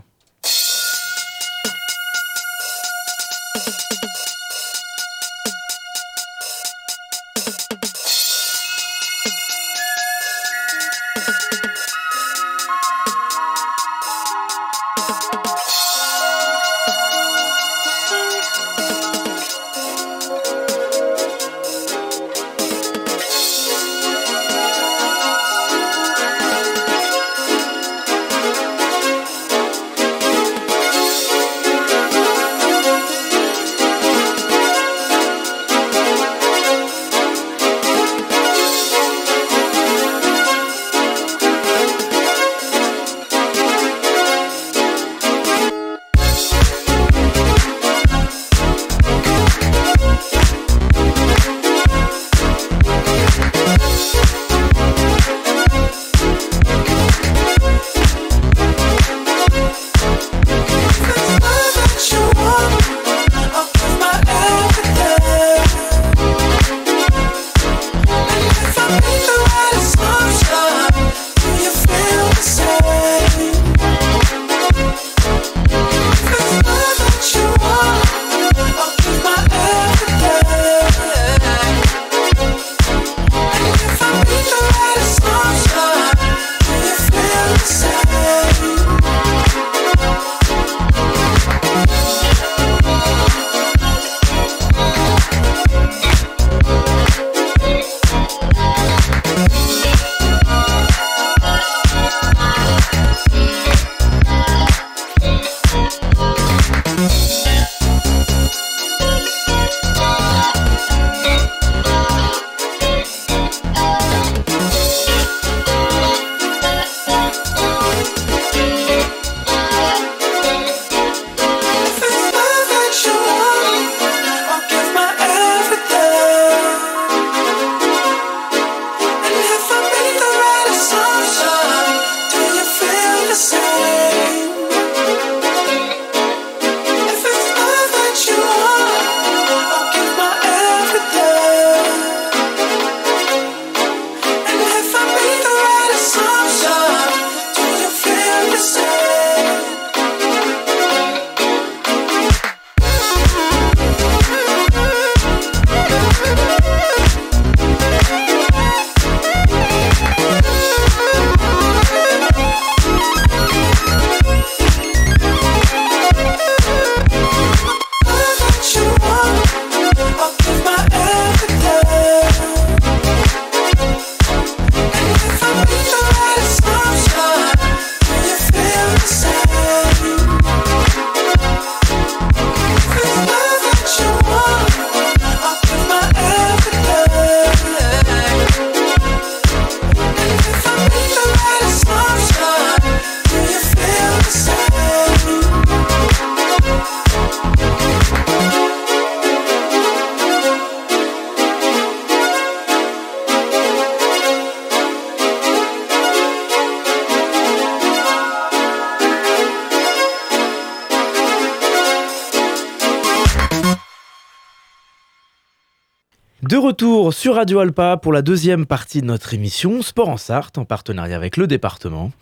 De 216.57 216.61
retour 216.61 217.13
sur 217.13 217.35
Radio 217.35 217.59
Alpa 217.59 217.99
pour 217.99 218.15
la 218.15 218.23
deuxième 218.23 218.65
partie 218.65 219.03
de 219.03 219.07
notre 219.07 219.35
émission 219.35 219.83
Sport 219.83 220.09
en 220.09 220.17
Sarthe 220.17 220.57
en 220.57 220.65
partenariat 220.65 221.15
avec 221.15 221.37
le 221.37 221.47
département. 221.47 222.13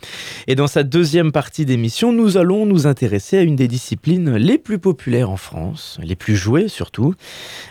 Et 0.47 0.55
dans 0.55 0.67
cette 0.67 0.89
deuxième 0.89 1.31
partie 1.31 1.65
d'émission, 1.65 2.11
nous 2.11 2.35
allons 2.35 2.65
nous 2.65 2.85
intéresser 2.85 3.37
à 3.37 3.43
une 3.43 3.55
des 3.55 3.69
disciplines 3.69 4.35
les 4.35 4.57
plus 4.57 4.77
populaires 4.77 5.29
en 5.29 5.37
France, 5.37 5.97
les 6.03 6.17
plus 6.17 6.35
jouées 6.35 6.67
surtout. 6.67 7.13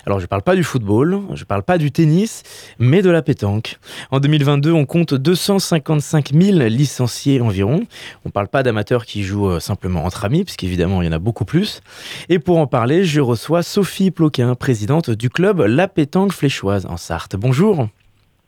Alors 0.07 0.21
je 0.21 0.25
ne 0.25 0.29
parle 0.29 0.41
pas 0.41 0.57
du 0.57 0.65
football, 0.65 1.21
je 1.35 1.43
ne 1.43 1.45
parle 1.45 1.65
pas 1.65 1.77
du 1.77 1.93
tennis, 1.93 2.45
mais 2.79 3.03
de 3.03 3.11
la 3.11 3.21
pétanque. 3.21 3.79
En 4.11 4.19
2022, 4.19 4.73
on 4.73 4.87
compte 4.87 5.13
255 5.13 6.33
000 6.33 6.61
licenciés 6.61 7.43
environ. 7.43 7.83
On 8.25 8.31
ne 8.31 8.33
parle 8.33 8.49
pas 8.49 8.63
d'amateurs 8.63 9.05
qui 9.05 9.23
jouent 9.23 9.51
euh, 9.51 9.61
simplement 9.61 10.07
entre 10.07 10.25
amis, 10.25 10.45
puisqu'évidemment 10.45 11.03
il 11.03 11.05
y 11.05 11.09
en 11.11 11.13
a 11.13 11.19
beaucoup 11.19 11.45
plus. 11.45 11.83
Et 12.31 12.39
pour 12.39 12.57
en 12.57 12.67
parler, 12.67 13.05
je 13.05 13.21
reçois 13.21 13.63
Sophie 13.63 14.11
Ploquin, 14.11 14.55
présidente 14.55 15.11
du 15.11 15.29
club 15.29 15.61
La 15.61 15.89
Pétanque 15.89 16.33
en 16.63 16.97
Sarthe. 16.97 17.37
Bonjour. 17.37 17.89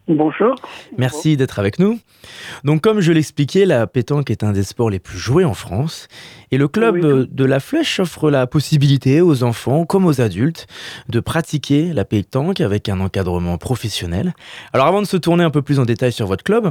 Bonjour. 0.08 0.54
Merci 0.96 1.36
d'être 1.36 1.58
avec 1.58 1.80
nous. 1.80 1.98
Donc, 2.62 2.80
comme 2.80 3.00
je 3.00 3.10
l'expliquais, 3.10 3.66
la 3.66 3.88
pétanque 3.88 4.30
est 4.30 4.44
un 4.44 4.52
des 4.52 4.62
sports 4.62 4.88
les 4.88 5.00
plus 5.00 5.18
joués 5.18 5.44
en 5.44 5.54
France. 5.54 6.06
Et 6.52 6.58
le 6.58 6.68
club 6.68 7.00
de 7.00 7.44
la 7.44 7.58
Flèche 7.58 7.98
offre 7.98 8.30
la 8.30 8.46
possibilité 8.46 9.20
aux 9.20 9.42
enfants 9.42 9.84
comme 9.84 10.06
aux 10.06 10.20
adultes 10.20 10.68
de 11.08 11.18
pratiquer 11.18 11.92
la 11.92 12.04
pétanque 12.04 12.60
avec 12.60 12.88
un 12.88 13.00
encadrement 13.00 13.58
professionnel. 13.58 14.34
Alors, 14.72 14.86
avant 14.86 15.02
de 15.02 15.06
se 15.06 15.16
tourner 15.16 15.42
un 15.42 15.50
peu 15.50 15.62
plus 15.62 15.80
en 15.80 15.84
détail 15.84 16.12
sur 16.12 16.28
votre 16.28 16.44
club, 16.44 16.70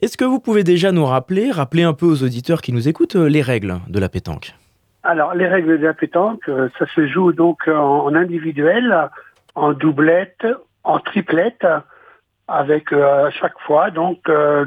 est-ce 0.00 0.16
que 0.16 0.24
vous 0.24 0.38
pouvez 0.38 0.62
déjà 0.62 0.92
nous 0.92 1.04
rappeler, 1.04 1.50
rappeler 1.50 1.82
un 1.82 1.94
peu 1.94 2.06
aux 2.06 2.22
auditeurs 2.22 2.62
qui 2.62 2.72
nous 2.72 2.86
écoutent, 2.86 3.16
euh, 3.16 3.28
les 3.28 3.42
règles 3.42 3.80
de 3.88 3.98
la 3.98 4.08
pétanque? 4.08 4.54
Alors, 5.02 5.34
les 5.34 5.48
règles 5.48 5.80
de 5.80 5.86
la 5.86 5.94
pétanque, 5.94 6.48
euh, 6.48 6.68
ça 6.78 6.86
se 6.94 7.08
joue 7.08 7.32
donc 7.32 7.66
en 7.66 8.14
individuel 8.14 9.10
en 9.56 9.72
doublette, 9.72 10.46
en 10.84 10.98
triplette, 10.98 11.66
avec 12.48 12.92
euh, 12.92 13.26
à 13.26 13.30
chaque 13.30 13.58
fois 13.60 13.90
donc 13.90 14.28
euh, 14.28 14.64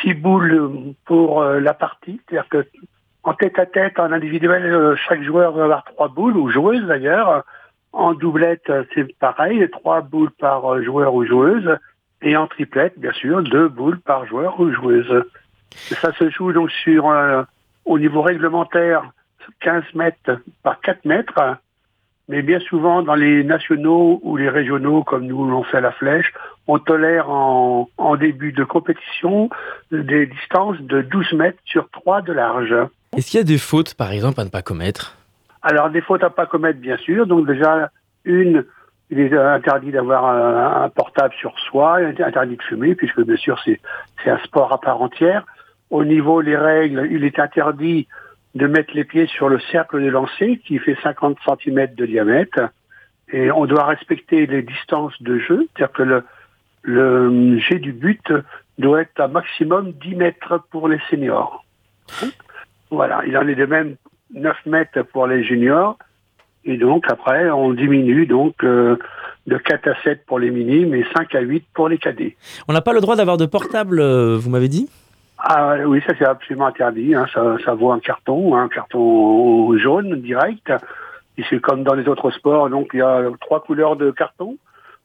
six 0.00 0.14
boules 0.14 0.94
pour 1.06 1.42
euh, 1.42 1.58
la 1.58 1.74
partie. 1.74 2.20
C'est-à-dire 2.28 2.48
que 2.48 2.66
en 3.24 3.34
tête 3.34 3.58
à 3.58 3.66
tête, 3.66 3.98
en 3.98 4.12
individuel, 4.12 4.96
chaque 5.08 5.22
joueur 5.22 5.52
va 5.52 5.64
avoir 5.64 5.84
trois 5.84 6.08
boules, 6.08 6.36
ou 6.36 6.50
joueuse 6.50 6.86
d'ailleurs. 6.86 7.44
En 7.92 8.14
doublette, 8.14 8.70
c'est 8.94 9.18
pareil, 9.18 9.68
trois 9.70 10.00
boules 10.02 10.30
par 10.30 10.82
joueur 10.82 11.14
ou 11.14 11.24
joueuse. 11.26 11.76
Et 12.22 12.36
en 12.36 12.46
triplette, 12.46 12.98
bien 12.98 13.12
sûr, 13.12 13.42
deux 13.42 13.68
boules 13.68 14.00
par 14.00 14.24
joueur 14.26 14.58
ou 14.60 14.72
joueuse. 14.72 15.24
ça 15.70 16.12
se 16.12 16.30
joue 16.30 16.52
donc 16.52 16.70
sur, 16.70 17.12
au 17.84 17.98
niveau 17.98 18.22
réglementaire, 18.22 19.02
15 19.60 19.84
mètres 19.94 20.40
par 20.62 20.80
4 20.80 21.04
mètres. 21.04 21.56
Mais 22.28 22.42
bien 22.42 22.60
souvent, 22.60 23.02
dans 23.02 23.14
les 23.14 23.42
nationaux 23.42 24.20
ou 24.22 24.36
les 24.36 24.50
régionaux, 24.50 25.02
comme 25.02 25.26
nous 25.26 25.46
l'on 25.46 25.62
fait 25.62 25.78
à 25.78 25.80
la 25.80 25.92
flèche, 25.92 26.32
on 26.66 26.78
tolère 26.78 27.30
en, 27.30 27.88
début 28.20 28.52
de 28.52 28.64
compétition 28.64 29.48
des 29.90 30.26
distances 30.26 30.78
de 30.80 31.00
12 31.00 31.32
mètres 31.32 31.58
sur 31.64 31.88
3 31.90 32.20
de 32.22 32.32
large. 32.32 32.74
Est-ce 33.16 33.30
qu'il 33.30 33.38
y 33.38 33.40
a 33.40 33.44
des 33.44 33.58
fautes, 33.58 33.94
par 33.94 34.12
exemple, 34.12 34.40
à 34.40 34.44
ne 34.44 34.50
pas 34.50 34.60
commettre? 34.60 35.16
Alors, 35.62 35.88
des 35.88 36.02
fautes 36.02 36.22
à 36.22 36.28
ne 36.28 36.32
pas 36.32 36.46
commettre, 36.46 36.78
bien 36.80 36.98
sûr. 36.98 37.26
Donc 37.26 37.46
déjà, 37.46 37.90
une, 38.24 38.64
il 39.10 39.20
est 39.20 39.34
interdit 39.34 39.90
d'avoir 39.90 40.26
un, 40.26 40.88
portable 40.90 41.32
sur 41.40 41.58
soi, 41.60 42.02
il 42.02 42.08
est 42.08 42.22
interdit 42.22 42.56
de 42.56 42.62
fumer, 42.62 42.94
puisque 42.94 43.22
bien 43.22 43.36
sûr, 43.36 43.58
c'est 43.64 44.30
un 44.30 44.38
sport 44.44 44.72
à 44.72 44.80
part 44.80 45.00
entière. 45.00 45.46
Au 45.90 46.04
niveau 46.04 46.42
des 46.42 46.56
règles, 46.56 47.08
il 47.10 47.24
est 47.24 47.38
interdit 47.38 48.06
de 48.54 48.66
mettre 48.66 48.94
les 48.94 49.04
pieds 49.04 49.26
sur 49.26 49.48
le 49.48 49.60
cercle 49.72 50.02
de 50.02 50.08
lancer 50.08 50.60
qui 50.66 50.78
fait 50.78 50.96
50 51.02 51.38
cm 51.44 51.94
de 51.94 52.06
diamètre. 52.06 52.60
Et 53.30 53.50
on 53.50 53.66
doit 53.66 53.84
respecter 53.84 54.46
les 54.46 54.62
distances 54.62 55.20
de 55.22 55.38
jeu, 55.38 55.68
c'est-à-dire 55.76 55.92
que 55.92 56.02
le, 56.02 56.24
le 56.82 57.58
jet 57.58 57.78
du 57.78 57.92
but 57.92 58.32
doit 58.78 59.02
être 59.02 59.20
à 59.20 59.28
maximum 59.28 59.92
10 59.92 60.14
mètres 60.14 60.64
pour 60.70 60.88
les 60.88 60.98
seniors. 61.10 61.64
Voilà, 62.90 63.22
il 63.26 63.36
en 63.36 63.46
est 63.46 63.54
de 63.54 63.66
même 63.66 63.96
9 64.34 64.56
mètres 64.66 65.02
pour 65.02 65.26
les 65.26 65.44
juniors. 65.44 65.98
Et 66.64 66.76
donc 66.76 67.04
après, 67.08 67.50
on 67.50 67.72
diminue 67.72 68.26
donc 68.26 68.54
euh, 68.64 68.96
de 69.46 69.56
4 69.58 69.88
à 69.88 70.02
7 70.02 70.26
pour 70.26 70.38
les 70.38 70.50
minimes 70.50 70.94
et 70.94 71.04
5 71.16 71.34
à 71.34 71.40
8 71.40 71.64
pour 71.74 71.88
les 71.88 71.98
cadets. 71.98 72.36
On 72.68 72.72
n'a 72.72 72.80
pas 72.80 72.92
le 72.92 73.00
droit 73.00 73.16
d'avoir 73.16 73.36
de 73.36 73.46
portable, 73.46 74.00
euh, 74.00 74.36
vous 74.36 74.50
m'avez 74.50 74.68
dit? 74.68 74.88
Ah 75.38 75.76
oui, 75.86 76.02
ça 76.06 76.14
c'est 76.18 76.24
absolument 76.24 76.66
interdit. 76.66 77.14
Hein. 77.14 77.26
Ça, 77.32 77.56
ça 77.64 77.74
vaut 77.74 77.92
un 77.92 78.00
carton, 78.00 78.56
un 78.56 78.68
carton 78.68 79.76
jaune 79.78 80.20
direct. 80.20 80.72
Et 81.36 81.44
c'est 81.48 81.60
comme 81.60 81.84
dans 81.84 81.94
les 81.94 82.08
autres 82.08 82.30
sports, 82.32 82.68
donc 82.68 82.90
il 82.92 82.98
y 82.98 83.02
a 83.02 83.22
trois 83.40 83.62
couleurs 83.62 83.94
de 83.94 84.10
carton, 84.10 84.56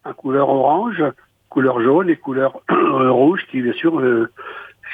un 0.03 0.13
couleur 0.13 0.49
orange, 0.49 1.03
couleur 1.49 1.79
jaune 1.79 2.09
et 2.09 2.15
couleur 2.15 2.59
rouge 2.69 3.41
qui 3.51 3.61
bien 3.61 3.73
sûr 3.73 3.99
euh, 3.99 4.31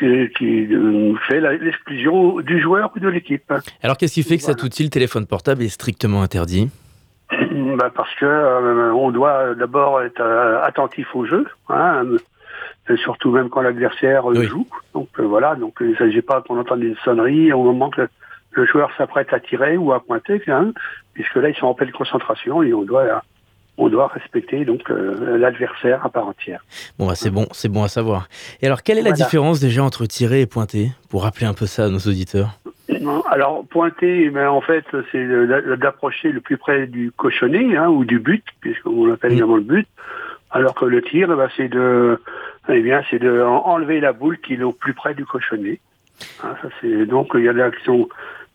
qui, 0.02 0.68
euh, 0.74 1.16
fait 1.30 1.40
l'exclusion 1.40 2.42
du 2.42 2.62
joueur 2.62 2.92
ou 2.94 3.00
de 3.00 3.08
l'équipe. 3.08 3.54
Alors 3.82 3.96
qu'est-ce 3.96 4.16
qui 4.16 4.24
fait 4.24 4.36
que 4.36 4.44
cet 4.44 4.64
outil, 4.64 4.84
le 4.84 4.90
téléphone 4.90 5.26
portable, 5.26 5.64
est 5.64 5.70
strictement 5.70 6.22
interdit? 6.22 6.70
Bah 7.78 7.92
parce 7.94 8.14
que 8.16 8.26
euh, 8.26 8.92
on 8.94 9.12
doit 9.12 9.54
d'abord 9.56 10.02
être 10.02 10.22
attentif 10.64 11.16
au 11.16 11.26
jeu. 11.26 11.46
Hein, 11.70 12.04
surtout 12.98 13.32
même 13.32 13.50
quand 13.50 13.62
l'adversaire 13.62 14.24
joue. 14.44 14.68
Donc 14.94 15.10
euh, 15.20 15.24
voilà, 15.24 15.56
donc 15.56 15.76
il 15.82 15.92
ne 15.92 15.96
s'agit 15.96 16.22
pas 16.22 16.42
qu'on 16.42 16.60
entende 16.60 16.84
une 16.84 16.96
sonnerie 17.04 17.54
au 17.54 17.64
moment 17.64 17.90
que 17.90 18.08
le 18.52 18.66
joueur 18.66 18.90
s'apprête 18.98 19.32
à 19.32 19.40
tirer 19.40 19.78
ou 19.78 19.94
à 19.94 20.00
pointer, 20.04 20.42
hein, 20.48 20.72
puisque 21.14 21.36
là 21.36 21.50
ils 21.50 21.56
sont 21.56 21.68
en 21.68 21.74
pleine 21.74 21.92
concentration 21.92 22.64
et 22.64 22.74
on 22.74 22.84
doit 22.84 23.22
on 23.80 23.88
doit 23.88 24.08
respecter 24.08 24.66
donc 24.66 24.92
euh, 24.92 25.38
l'adversaire 25.38 26.06
à 26.06 26.10
part 26.10 26.28
entière. 26.28 26.64
Bon, 26.98 27.08
bah, 27.08 27.16
c'est 27.16 27.30
bon, 27.30 27.48
c'est 27.52 27.70
bon 27.70 27.84
à 27.84 27.88
savoir. 27.88 28.28
Et 28.62 28.66
alors, 28.66 28.84
quelle 28.84 28.98
est 28.98 29.04
la 29.04 29.14
différence 29.14 29.60
déjà 29.60 29.84
entre 29.84 30.06
tirer 30.06 30.42
et 30.42 30.46
pointer, 30.46 30.92
pour 31.10 31.24
rappeler 31.24 31.46
un 31.48 31.54
peu 31.54 31.66
ça 31.66 31.86
à 31.86 31.90
nos 31.90 32.00
auditeurs? 32.00 32.60
Alors, 33.32 33.64
pointer, 33.70 34.32
eh 34.34 34.46
en 34.46 34.62
fait, 34.62 34.84
c'est 35.12 35.26
d'approcher 35.78 36.32
le 36.32 36.42
plus 36.42 36.58
près 36.58 36.88
du 36.88 37.12
cochonnet 37.16 37.78
hein, 37.78 37.88
ou 37.88 38.04
du 38.04 38.20
but, 38.20 38.44
puisqu'on 38.60 39.06
l'appelle 39.06 39.34
également 39.34 39.56
le 39.56 39.64
but, 39.64 39.88
alors 40.52 40.76
que 40.76 40.86
le 40.86 41.02
tir, 41.02 41.28
bah, 41.36 41.48
c'est 41.56 41.70
de 41.70 42.20
eh 42.70 42.82
bien, 42.82 43.04
c'est 43.10 43.20
de 43.20 43.42
enlever 43.42 44.00
la 44.00 44.14
boule 44.14 44.40
qui 44.40 44.54
est 44.54 44.64
au 44.64 44.72
plus 44.72 44.94
près 44.94 45.14
du 45.14 45.26
cochonnet. 45.26 45.80
Hein, 46.44 46.56
ça, 46.62 46.70
c'est, 46.82 47.06
donc, 47.06 47.32
il 47.36 47.44
y 47.44 47.50
a 47.50 47.72
qui 47.72 47.84
sont 47.84 48.10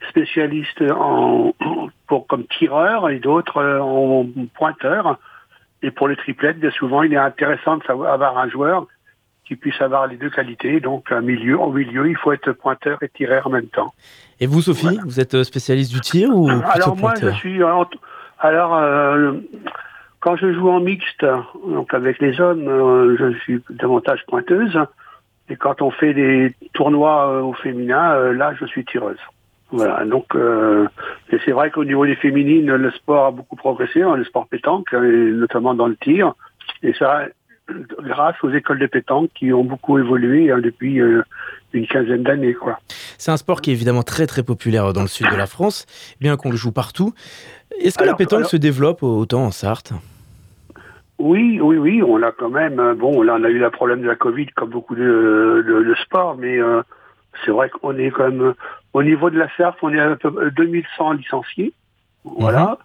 spécialistes 0.09 0.83
en, 0.83 1.55
pour, 2.07 2.27
comme 2.27 2.45
tireurs 2.47 3.11
et 3.11 3.19
d'autres 3.19 3.59
euh, 3.59 3.81
en 3.81 4.27
pointeurs. 4.55 5.19
Et 5.83 5.91
pour 5.91 6.09
les 6.09 6.17
triplettes, 6.17 6.59
bien 6.59 6.71
souvent, 6.71 7.03
il 7.03 7.13
est 7.13 7.19
intéressant 7.19 7.77
de 7.77 7.85
savoir 7.85 8.13
avoir 8.13 8.39
un 8.39 8.49
joueur 8.49 8.87
qui 9.47 9.57
puisse 9.57 9.79
avoir 9.81 10.07
les 10.07 10.17
deux 10.17 10.31
qualités. 10.31 10.81
Donc, 10.81 11.13
un 11.13 11.21
milieu, 11.21 11.61
au 11.61 11.71
milieu, 11.71 12.09
il 12.09 12.17
faut 12.17 12.33
être 12.33 12.53
pointeur 12.53 13.03
et 13.03 13.09
tireur 13.11 13.47
en 13.47 13.51
même 13.51 13.67
temps. 13.67 13.93
Et 14.41 14.47
vous, 14.47 14.63
Sophie, 14.63 14.99
vous 15.05 15.21
êtes 15.21 15.43
spécialiste 15.43 15.93
du 15.93 16.01
tir 16.01 16.31
ou 16.35 16.49
Alors, 16.49 16.97
moi, 16.97 17.13
je 17.21 17.29
suis. 17.31 17.61
Alors, 18.39 18.75
euh, 18.75 19.33
quand 20.25 20.37
je 20.37 20.55
joue 20.55 20.71
en 20.71 20.81
mixte, 20.81 21.27
donc 21.69 21.93
avec 21.93 22.19
les 22.19 22.41
hommes, 22.41 22.67
euh, 22.67 23.15
je 23.19 23.39
suis 23.41 23.61
davantage 23.69 24.21
pointeuse. 24.27 24.79
Et 25.51 25.57
quand 25.57 25.83
on 25.83 25.91
fait 25.91 26.15
des 26.15 26.55
tournois 26.73 27.29
euh, 27.29 27.43
au 27.43 27.53
féminin, 27.53 28.15
euh, 28.15 28.33
là, 28.33 28.55
je 28.59 28.65
suis 28.65 28.87
tireuse. 28.87 29.19
Voilà. 29.71 30.03
Donc, 30.07 30.35
et 30.35 31.39
c'est 31.45 31.51
vrai 31.51 31.71
qu'au 31.71 31.85
niveau 31.85 32.07
des 32.07 32.15
féminines, 32.15 32.73
le 32.75 32.91
sport 32.93 33.27
a 33.27 33.31
beaucoup 33.33 33.57
progressé, 33.57 34.03
hein, 34.03 34.17
le 34.17 34.25
sport 34.25 34.47
pétanque, 34.47 34.95
et 34.95 34.97
notamment 34.97 35.75
dans 35.75 35.89
le 35.89 35.97
tir. 35.97 36.35
Et 36.83 36.95
ça, 36.95 37.27
grâce 37.99 38.37
aux 38.45 38.51
écoles 38.51 38.79
de 38.79 38.87
pétanque 38.87 39.31
qui 39.35 39.53
ont 39.53 39.65
beaucoup 39.65 39.99
évolué 39.99 40.51
hein, 40.53 40.61
depuis 40.61 41.01
une 41.73 41.87
quinzaine 41.89 42.23
d'années. 42.23 42.55
quoi. 42.55 42.79
C'est 43.19 43.33
un 43.33 43.37
sport 43.37 43.61
qui 43.61 43.71
est 43.71 43.73
évidemment 43.75 44.05
très 44.05 44.29
très 44.29 44.45
populaire 44.45 44.93
dans 44.93 45.03
le 45.03 45.09
sud 45.09 45.29
de 45.29 45.37
la 45.37 45.47
France, 45.47 45.87
bien 46.21 46.37
qu'on 46.37 46.51
le 46.51 46.57
joue 46.57 46.73
partout. 46.73 47.13
Est-ce 47.81 47.99
que 47.99 48.05
la 48.05 48.15
pétanque 48.15 48.47
se 48.47 48.57
développe 48.57 49.03
autant 49.03 49.47
en 49.47 49.51
Sarthe? 49.51 49.93
Oui, 51.19 51.61
oui, 51.61 51.79
oui, 51.79 52.03
on 52.03 52.23
a 52.23 52.33
quand 52.33 52.51
même. 52.51 52.81
Euh, 52.81 52.95
bon, 52.95 53.23
là, 53.23 53.37
on 53.39 53.45
a 53.45 53.49
eu 53.49 53.59
le 53.59 53.71
problème 53.71 54.03
de 54.03 54.09
la 54.09 54.17
Covid 54.17 54.47
comme 54.49 54.71
beaucoup 54.71 54.97
de, 54.97 55.65
de, 55.67 55.95
sports, 56.03 56.37
mais 56.37 56.59
euh, 56.59 56.83
c'est 57.45 57.51
vrai 57.51 57.71
qu'on 57.71 57.97
est 57.97 58.11
quand 58.11 58.31
même 58.31 58.55
au 58.93 59.03
niveau 59.03 59.31
de 59.31 59.39
la 59.39 59.49
CERF, 59.57 59.77
on 59.83 59.93
est 59.93 60.01
à 60.01 60.17
peu 60.17 60.33
près 60.33 60.51
2100 60.51 61.13
licenciés. 61.15 61.73
Voilà. 62.25 62.79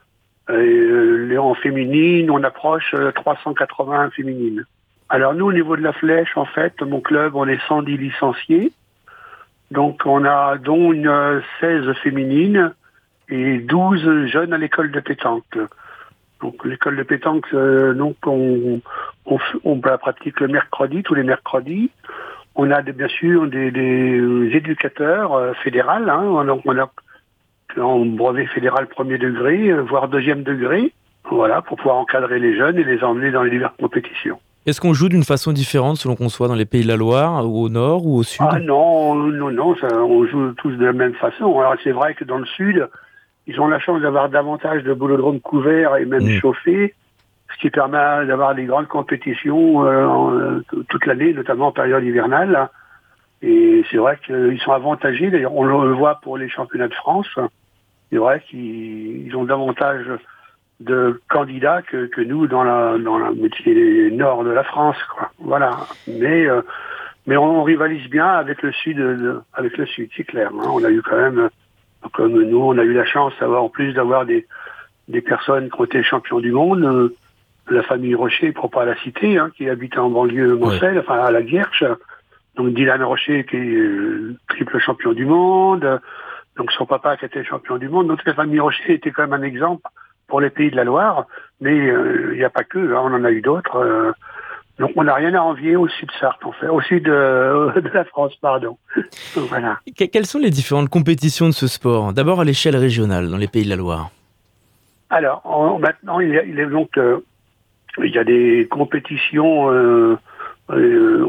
Mhm. 0.50 1.32
Et, 1.32 1.38
en 1.38 1.54
féminine, 1.54 2.32
on 2.32 2.44
approche 2.44 2.96
380 3.16 4.06
euh, 4.06 4.10
féminines. 4.10 4.66
Alors 5.10 5.34
nous, 5.34 5.46
au 5.46 5.54
niveau 5.54 5.76
de 5.76 5.82
la 5.82 5.94
flèche, 5.94 6.36
en 6.36 6.46
fait, 6.46 6.82
mon 6.82 7.02
club, 7.02 7.36
on 7.36 7.48
est 7.48 7.60
110 7.68 7.98
licenciés. 7.98 8.72
Donc 9.72 10.02
on 10.06 10.26
a 10.26 10.58
dont 10.58 10.92
une 10.92 11.42
16 11.60 11.94
féminines 12.04 12.74
et 13.30 13.60
12 13.60 14.26
jeunes 14.28 14.54
à 14.54 14.58
l'école 14.58 14.92
de 14.92 15.00
pétanque. 15.00 15.58
Donc 16.42 16.64
l'école 16.66 16.96
de 16.96 17.04
pétanque, 17.04 17.48
euh, 17.54 17.94
donc 17.94 18.16
on, 18.26 18.82
on, 19.26 19.38
on, 19.66 19.82
la 19.84 19.98
pratique 19.98 20.40
le 20.40 20.48
mercredi, 20.48 21.04
tous 21.04 21.14
les 21.14 21.24
mercredis. 21.24 21.90
On 22.56 22.72
a 22.72 22.82
bien 22.82 23.08
sûr 23.08 23.48
des, 23.48 23.72
des 23.72 24.50
éducateurs 24.54 25.34
euh, 25.34 25.54
fédéraux, 25.64 25.90
hein, 25.90 26.46
donc 26.46 26.62
on 26.66 26.78
a 26.78 26.90
en 27.80 28.06
brevet 28.06 28.48
fédéral 28.48 28.88
premier 28.88 29.18
degré, 29.18 29.70
euh, 29.70 29.82
voire 29.82 30.08
deuxième 30.08 30.44
degré. 30.44 30.94
Voilà, 31.30 31.62
pour 31.62 31.78
pouvoir 31.78 31.98
encadrer 31.98 32.40
les 32.40 32.58
jeunes 32.58 32.78
et 32.80 32.84
les 32.84 33.04
emmener 33.04 33.30
dans 33.30 33.44
les 33.44 33.52
diverses 33.52 33.76
compétitions. 33.78 34.40
Est-ce 34.66 34.82
qu'on 34.82 34.94
joue 34.94 35.10
d'une 35.10 35.24
façon 35.24 35.52
différente 35.52 35.98
selon 35.98 36.16
qu'on 36.16 36.30
soit 36.30 36.48
dans 36.48 36.56
les 36.56 36.66
pays 36.66 36.84
de 36.84 36.88
la 36.88 36.98
Loire, 36.98 37.46
ou 37.46 37.64
au 37.66 37.70
nord 37.70 38.06
ou 38.06 38.18
au 38.18 38.24
sud? 38.24 38.46
Ah 38.50 38.60
non, 38.60 39.16
non, 39.16 39.52
non, 39.52 39.76
ça, 39.76 39.88
on 40.04 40.26
joue 40.26 40.54
tous 40.54 40.72
de 40.72 40.86
la 40.86 40.94
même 40.94 41.14
façon. 41.14 41.60
Alors 41.60 41.76
c'est 41.84 41.92
vrai 41.92 42.14
que 42.14 42.24
dans 42.24 42.40
le 42.40 42.46
sud, 42.46 42.88
ils 43.50 43.60
ont 43.60 43.68
la 43.68 43.80
chance 43.80 44.02
d'avoir 44.02 44.30
davantage 44.30 44.84
de 44.84 44.94
boulodromes 44.94 45.40
couverts 45.42 45.96
et 45.98 46.06
même 46.06 46.24
Mm. 46.24 46.40
chauffés, 46.40 46.94
ce 47.54 47.58
qui 47.62 47.70
permet 47.70 48.26
d'avoir 48.28 48.54
des 48.56 48.66
grandes 48.66 48.88
compétitions 48.88 49.86
euh, 49.86 50.06
en- 50.06 50.34
euh, 50.34 50.64
toute 50.90 51.06
l'année, 51.08 51.34
notamment 51.34 51.68
en 51.68 51.72
période 51.72 52.04
hivernale. 52.04 52.70
Et 53.42 53.84
c'est 53.90 53.98
vrai 53.98 54.18
qu'ils 54.26 54.60
sont 54.64 54.72
avantagés. 54.74 55.32
D'ailleurs, 55.32 55.56
on 55.56 55.64
le 55.64 55.94
voit 55.94 56.20
pour 56.22 56.38
les 56.38 56.50
championnats 56.50 56.90
de 56.90 56.94
France. 56.94 57.30
C'est 58.10 58.18
vrai 58.18 58.42
qu'ils 58.48 59.26
ils 59.28 59.36
ont 59.36 59.46
davantage 59.46 60.06
de 60.82 61.22
candidats 61.30 61.82
que, 61.82 62.06
que 62.08 62.22
nous 62.22 62.48
dans 62.48 62.64
la 62.64 62.98
dans 62.98 63.18
la 63.18 63.32
moitié 63.32 64.12
nord 64.12 64.44
de 64.44 64.52
la 64.52 64.64
France. 64.64 64.98
Quoi. 65.16 65.30
Voilà. 65.40 65.72
Mais 66.08 66.46
euh, 66.48 66.62
mais 67.28 67.38
on, 67.38 67.64
rivalise 67.64 68.10
bien 68.10 68.28
avec 68.28 68.62
le 68.62 68.72
sud, 68.72 68.98
de- 68.98 69.40
avec 69.54 69.78
le 69.78 69.86
sud, 69.86 70.10
c'est 70.16 70.24
clair. 70.24 70.50
hein. 70.54 70.68
On 70.72 70.84
a 70.84 70.90
eu 70.90 71.02
quand 71.02 71.18
même, 71.18 71.50
comme 72.14 72.42
nous, 72.42 72.60
on 72.62 72.78
a 72.78 72.84
eu 72.84 72.94
la 72.94 73.06
chance 73.06 73.34
d'avoir 73.40 73.64
en 73.64 73.70
plus 73.70 73.94
d'avoir 73.94 74.26
des 74.26 74.48
des 75.08 75.22
personnes 75.22 75.70
qui 75.70 75.82
ont 75.82 75.86
été 75.86 76.04
champions 76.04 76.40
du 76.40 76.52
monde. 76.52 76.84
euh, 76.84 77.16
la 77.72 77.84
famille 77.84 78.16
Rocher, 78.16 78.52
pour 78.52 78.72
pas 78.72 78.86
la 78.86 78.96
citer, 78.98 79.38
hein, 79.38 79.52
qui 79.56 79.70
habitait 79.70 80.00
en 80.00 80.10
banlieue 80.10 80.56
Moncel, 80.56 80.98
enfin 81.00 81.20
à 81.20 81.32
la 81.32 81.42
Guerche. 81.44 81.84
Donc 82.56 82.74
Dylan 82.74 83.04
Rocher 83.04 83.44
qui 83.46 83.58
est 83.58 83.76
euh, 83.76 84.36
triple 84.50 84.80
champion 84.80 85.14
du 85.14 85.26
monde. 85.26 86.02
Donc 86.58 86.72
son 86.72 86.86
papa 86.86 87.16
qui 87.18 87.26
était 87.26 87.44
champion 87.44 87.78
du 87.78 87.88
monde. 87.88 88.08
Donc 88.08 88.26
la 88.26 88.34
famille 88.34 88.60
Rocher 88.60 88.94
était 88.94 89.12
quand 89.12 89.22
même 89.22 89.34
un 89.34 89.44
exemple 89.44 89.84
pour 90.28 90.42
les 90.42 90.50
pays 90.50 90.72
de 90.72 90.76
la 90.76 90.84
Loire. 90.84 91.26
Mais 91.62 91.90
euh, 91.90 92.32
il 92.34 92.38
n'y 92.38 92.44
a 92.44 92.50
pas 92.50 92.64
que, 92.64 92.80
hein, 92.80 93.02
on 93.04 93.14
en 93.14 93.24
a 93.24 93.32
eu 93.32 93.42
d'autres. 93.42 93.78
euh, 93.78 94.12
donc 94.80 94.92
on 94.96 95.04
n'a 95.04 95.14
rien 95.16 95.34
à 95.36 95.42
envier 95.42 95.76
au 95.76 95.88
sud 95.88 96.08
de 96.08 96.14
Sarthe, 96.20 96.44
en 96.46 96.52
fait, 96.54 96.68
au 96.68 96.82
sud 96.82 97.04
de, 97.06 97.80
de 97.82 97.90
la 97.94 98.06
France, 98.06 98.34
pardon. 98.42 98.78
voilà. 99.36 99.80
Quelles 99.96 100.26
sont 100.26 100.40
les 100.40 100.50
différentes 100.50 100.90
compétitions 100.90 101.48
de 101.48 101.54
ce 101.54 101.68
sport 101.68 102.14
D'abord 102.14 102.40
à 102.42 102.44
l'échelle 102.46 102.76
régionale, 102.78 103.30
dans 103.30 103.38
les 103.38 103.48
pays 103.48 103.64
de 103.66 103.70
la 103.70 103.76
Loire? 103.76 104.10
Alors 105.10 105.42
en- 105.46 105.80
maintenant, 105.80 106.20
il 106.20 106.30
y 106.30 106.38
a, 106.38 106.44
il 106.44 106.70
donc 106.70 106.98
euh, 106.98 107.20
il 107.98 108.14
y 108.14 108.18
a 108.20 108.24
des 108.24 108.68
compétitions 108.70 109.72
euh, 109.72 110.18
euh, 110.70 111.26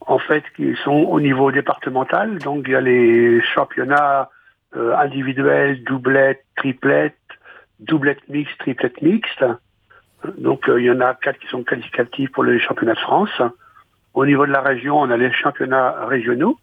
en 0.00 0.18
fait 0.18 0.42
qui 0.56 0.74
sont 0.84 0.90
au 0.90 1.20
niveau 1.20 1.50
départemental. 1.52 2.38
Donc 2.38 2.64
il 2.66 2.72
y 2.72 2.74
a 2.74 2.80
les 2.80 3.40
championnats 3.54 4.28
euh, 4.76 4.94
individuels, 4.96 5.84
doublettes, 5.84 6.44
triplettes, 6.56 7.14
doublettes 7.80 8.28
mixtes, 8.28 8.58
triplettes 8.58 9.00
mixtes. 9.00 9.44
Donc 10.38 10.68
euh, 10.68 10.80
il 10.80 10.86
y 10.86 10.90
en 10.90 11.00
a 11.00 11.14
quatre 11.14 11.38
qui 11.38 11.46
sont 11.48 11.62
qualificatifs 11.62 12.30
pour 12.32 12.44
les 12.44 12.58
championnats 12.60 12.94
de 12.94 12.98
France. 13.00 13.42
Au 14.14 14.24
niveau 14.26 14.46
de 14.46 14.52
la 14.52 14.60
région, 14.60 15.00
on 15.00 15.10
a 15.10 15.16
les 15.16 15.32
championnats 15.32 16.06
régionaux, 16.06 16.56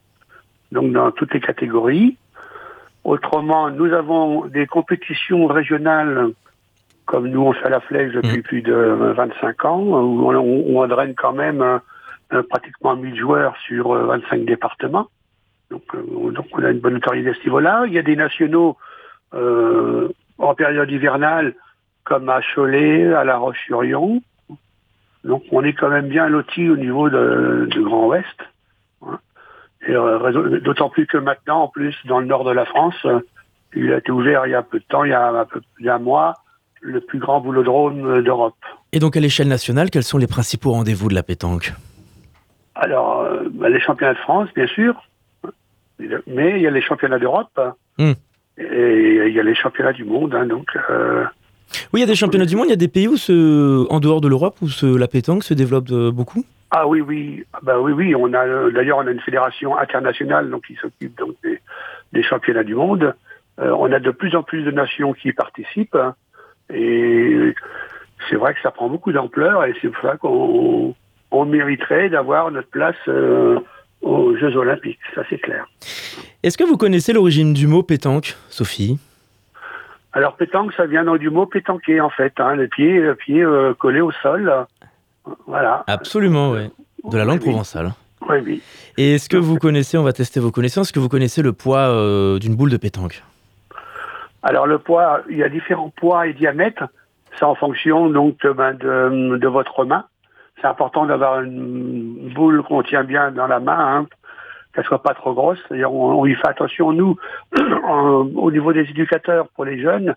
donc 0.71 0.91
dans 0.93 1.11
toutes 1.11 1.33
les 1.33 1.41
catégories. 1.41 2.17
Autrement, 3.03 3.69
nous 3.71 3.91
avons 3.93 4.45
des 4.45 4.67
compétitions 4.67 5.47
régionales, 5.47 6.29
comme 7.05 7.27
nous 7.27 7.41
on 7.41 7.53
fait 7.53 7.65
à 7.65 7.69
la 7.69 7.81
flèche 7.81 8.13
depuis 8.13 8.39
Mm. 8.39 8.43
plus 8.43 8.61
de 8.61 8.73
25 8.73 9.65
ans, 9.65 9.79
où 9.79 10.31
on, 10.31 10.37
où 10.37 10.81
on 10.81 10.87
draine 10.87 11.15
quand 11.15 11.33
même 11.33 11.61
euh, 11.61 11.79
euh, 12.33 12.43
pratiquement 12.43 12.95
1000 12.95 13.17
joueurs 13.17 13.55
sur 13.65 13.91
euh, 13.93 14.05
25 14.05 14.45
départements. 14.45 15.07
Donc, 15.69 15.83
donc 16.33 16.45
on 16.53 16.63
a 16.63 16.69
une 16.69 16.79
bonne 16.79 16.93
notoriété 16.93 17.29
à 17.29 17.33
ce 17.33 17.43
niveau-là. 17.43 17.83
Il 17.87 17.93
y 17.93 17.99
a 17.99 18.03
des 18.03 18.15
nationaux 18.15 18.77
euh, 19.33 20.09
en 20.37 20.53
période 20.55 20.89
hivernale, 20.89 21.53
comme 22.03 22.29
à 22.29 22.41
Cholet, 22.41 23.13
à 23.13 23.23
La 23.23 23.37
Roche-sur-Yon. 23.37 24.21
Donc 25.23 25.43
on 25.51 25.63
est 25.63 25.73
quand 25.73 25.89
même 25.89 26.07
bien 26.07 26.27
loti 26.27 26.69
au 26.69 26.77
niveau 26.77 27.09
de, 27.09 27.67
de 27.69 27.81
Grand 27.81 28.07
Ouest. 28.07 28.25
hein. 29.05 29.19
Euh, 29.89 30.59
D'autant 30.61 30.89
plus 30.89 31.05
que 31.07 31.17
maintenant, 31.17 31.63
en 31.63 31.67
plus, 31.67 31.95
dans 32.05 32.19
le 32.19 32.25
nord 32.25 32.43
de 32.43 32.51
la 32.51 32.65
France, 32.65 32.95
il 33.75 33.91
a 33.93 33.97
été 33.97 34.11
ouvert 34.11 34.45
il 34.47 34.51
y 34.51 34.55
a 34.55 34.63
peu 34.63 34.79
de 34.79 34.85
temps, 34.85 35.03
il 35.03 35.11
y 35.11 35.13
a 35.13 35.27
un 35.29 35.45
peu 35.45 35.61
il 35.79 35.85
y 35.85 35.89
a 35.89 35.95
un 35.95 35.99
mois, 35.99 36.35
le 36.81 36.99
plus 37.01 37.19
grand 37.19 37.39
boulodrome 37.41 38.21
d'Europe. 38.23 38.55
Et 38.93 38.99
donc 38.99 39.15
à 39.15 39.19
l'échelle 39.19 39.47
nationale, 39.47 39.89
quels 39.91 40.03
sont 40.03 40.17
les 40.17 40.27
principaux 40.27 40.71
rendez-vous 40.71 41.07
de 41.09 41.15
la 41.15 41.23
pétanque? 41.23 41.73
Alors, 42.75 43.21
euh, 43.21 43.43
bah, 43.53 43.69
les 43.69 43.79
championnats 43.79 44.13
de 44.13 44.19
France, 44.19 44.49
bien 44.55 44.67
sûr, 44.67 44.95
mais 46.25 46.55
il 46.57 46.61
y 46.61 46.67
a 46.67 46.71
les 46.71 46.81
championnats 46.81 47.19
d'Europe, 47.19 47.59
Hmm. 47.97 48.13
et 48.57 49.27
il 49.27 49.33
y 49.33 49.39
a 49.39 49.43
les 49.43 49.53
championnats 49.53 49.93
du 49.93 50.03
monde. 50.05 50.33
hein, 50.33 50.45
donc, 50.47 50.67
euh, 50.89 51.25
Oui, 51.93 51.99
il 51.99 52.01
y 52.01 52.03
a 52.03 52.07
des 52.07 52.15
championnats 52.15 52.45
du 52.45 52.55
monde, 52.55 52.67
il 52.67 52.71
y 52.71 52.73
a 52.73 52.77
des 52.77 52.87
pays 52.87 53.07
où 53.07 53.17
ce, 53.17 53.85
en 53.89 53.99
dehors 53.99 54.21
de 54.21 54.27
l'Europe 54.27 54.57
où 54.61 54.67
ce- 54.69 54.97
la 54.97 55.07
pétanque 55.07 55.43
se 55.43 55.53
développe 55.53 55.89
euh, 55.91 56.11
beaucoup? 56.11 56.43
Ah 56.71 56.87
oui, 56.87 57.01
oui, 57.01 57.43
ah 57.53 57.59
bah 57.63 57.79
oui, 57.79 57.91
oui. 57.91 58.15
On 58.15 58.31
a 58.33 58.45
euh, 58.45 58.71
d'ailleurs 58.71 58.97
on 58.99 59.07
a 59.07 59.11
une 59.11 59.19
fédération 59.19 59.77
internationale 59.77 60.49
donc 60.49 60.65
qui 60.67 60.75
s'occupe 60.75 61.17
donc 61.17 61.35
des, 61.43 61.59
des 62.13 62.23
championnats 62.23 62.63
du 62.63 62.75
monde. 62.75 63.13
Euh, 63.59 63.75
on 63.77 63.91
a 63.91 63.99
de 63.99 64.11
plus 64.11 64.35
en 64.35 64.43
plus 64.43 64.63
de 64.63 64.71
nations 64.71 65.11
qui 65.13 65.27
y 65.29 65.33
participent, 65.33 65.95
hein, 65.95 66.15
et 66.73 67.53
c'est 68.29 68.37
vrai 68.37 68.53
que 68.53 68.61
ça 68.63 68.71
prend 68.71 68.87
beaucoup 68.89 69.11
d'ampleur, 69.11 69.65
et 69.65 69.73
c'est 69.81 69.89
pour 69.89 70.01
ça 70.01 70.15
qu'on 70.17 70.95
on 71.31 71.45
mériterait 71.45 72.09
d'avoir 72.09 72.51
notre 72.51 72.69
place 72.69 72.95
euh, 73.09 73.59
aux 74.01 74.35
Jeux 74.37 74.55
Olympiques. 74.55 74.99
Ça 75.13 75.23
c'est 75.29 75.37
clair. 75.39 75.65
Est-ce 76.43 76.57
que 76.57 76.63
vous 76.63 76.77
connaissez 76.77 77.11
l'origine 77.13 77.53
du 77.53 77.67
mot 77.67 77.83
pétanque, 77.83 78.35
Sophie? 78.49 78.97
Alors 80.13 80.35
pétanque, 80.35 80.73
ça 80.73 80.85
vient 80.85 81.05
donc 81.05 81.19
du 81.19 81.29
mot 81.29 81.45
pétanquer 81.45 82.01
en 82.01 82.09
fait, 82.09 82.33
hein, 82.39 82.55
le 82.55 82.67
pied, 82.67 82.99
le 82.99 83.15
pied 83.15 83.41
euh, 83.41 83.73
collé 83.73 84.01
au 84.01 84.11
sol. 84.11 84.51
Voilà. 85.47 85.83
Absolument, 85.87 86.51
oui. 86.51 86.69
De 87.05 87.17
la 87.17 87.23
langue 87.23 87.39
oui. 87.39 87.49
provençale. 87.49 87.91
Oui, 88.29 88.37
oui. 88.45 88.61
Et 88.97 89.15
est-ce 89.15 89.29
que 89.29 89.37
vous 89.37 89.57
connaissez, 89.57 89.97
on 89.97 90.03
va 90.03 90.13
tester 90.13 90.39
vos 90.39 90.51
connaissances, 90.51 90.87
est-ce 90.87 90.93
que 90.93 90.99
vous 90.99 91.09
connaissez 91.09 91.41
le 91.41 91.53
poids 91.53 91.89
euh, 91.89 92.39
d'une 92.39 92.55
boule 92.55 92.69
de 92.69 92.77
pétanque? 92.77 93.23
Alors 94.43 94.67
le 94.67 94.79
poids, 94.79 95.21
il 95.29 95.37
y 95.37 95.43
a 95.43 95.49
différents 95.49 95.93
poids 95.95 96.27
et 96.27 96.33
diamètres. 96.33 96.83
C'est 97.37 97.45
en 97.45 97.55
fonction 97.55 98.09
donc 98.09 98.39
de, 98.43 98.51
ben, 98.51 98.73
de, 98.73 99.37
de 99.37 99.47
votre 99.47 99.85
main. 99.85 100.05
C'est 100.59 100.67
important 100.67 101.05
d'avoir 101.05 101.41
une 101.41 102.31
boule 102.35 102.61
qu'on 102.63 102.83
tient 102.83 103.03
bien 103.03 103.31
dans 103.31 103.47
la 103.47 103.59
main, 103.59 103.79
hein, 103.79 104.07
qu'elle 104.73 104.85
soit 104.85 105.03
pas 105.03 105.13
trop 105.13 105.33
grosse. 105.33 105.59
D'ailleurs, 105.69 105.93
on, 105.93 106.21
on 106.21 106.25
y 106.25 106.35
fait 106.35 106.47
attention 106.47 106.91
nous 106.93 107.15
au 107.57 108.51
niveau 108.51 108.73
des 108.73 108.81
éducateurs 108.89 109.47
pour 109.49 109.65
les 109.65 109.79
jeunes, 109.81 110.15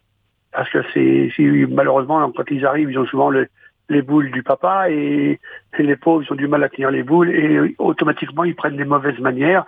parce 0.53 0.71
que 0.71 0.79
c'est 0.93 1.31
malheureusement 1.69 2.31
quand 2.33 2.45
ils 2.51 2.65
arrivent, 2.67 2.91
ils 2.91 2.99
ont 2.99 3.07
souvent 3.07 3.31
le- 3.31 3.49
les 3.91 4.01
boules 4.03 4.31
du 4.31 4.43
papa 4.43 4.91
et, 4.91 5.39
et 5.79 5.83
les 5.83 5.97
pauvres 5.97 6.23
ils 6.27 6.33
ont 6.33 6.37
du 6.37 6.49
mal 6.49 6.63
à 6.65 6.69
tenir 6.71 6.91
les 6.91 7.03
boules 7.03 7.31
et 7.31 7.75
automatiquement 7.79 8.45
ils 8.45 8.55
prennent 8.57 8.77
des 8.79 8.85
mauvaises 8.87 9.19
manières 9.19 9.65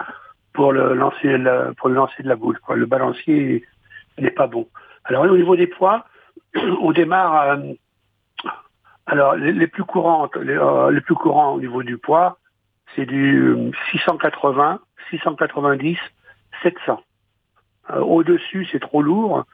pour 0.54 0.72
le 0.72 0.94
lancer 0.94 1.36
la- 1.36 1.72
pour 1.76 1.88
le 1.90 1.96
lancer 1.96 2.22
de 2.22 2.28
la 2.28 2.36
boule. 2.36 2.58
Quoi. 2.60 2.76
Le 2.76 2.86
balancier 2.86 3.64
n'est 4.18 4.30
pas 4.30 4.46
bon. 4.46 4.68
Alors 5.04 5.24
au 5.24 5.36
niveau 5.36 5.54
des 5.56 5.66
poids, 5.66 6.04
on 6.80 6.92
démarre. 6.92 7.58
euh, 7.58 7.72
alors 9.06 9.36
les, 9.36 9.52
les 9.52 9.66
plus 9.66 9.84
courantes, 9.84 10.34
les, 10.36 10.56
euh, 10.56 10.90
les 10.90 11.00
plus 11.00 11.14
courants 11.14 11.54
au 11.54 11.60
niveau 11.60 11.82
du 11.82 11.96
poids, 11.98 12.38
c'est 12.94 13.06
du 13.06 13.38
euh, 13.38 13.70
680, 13.92 14.80
690, 15.10 15.98
700. 16.62 17.00
Euh, 17.90 18.00
Au-dessus, 18.00 18.66
c'est 18.70 18.80
trop 18.80 19.02
lourd. 19.02 19.44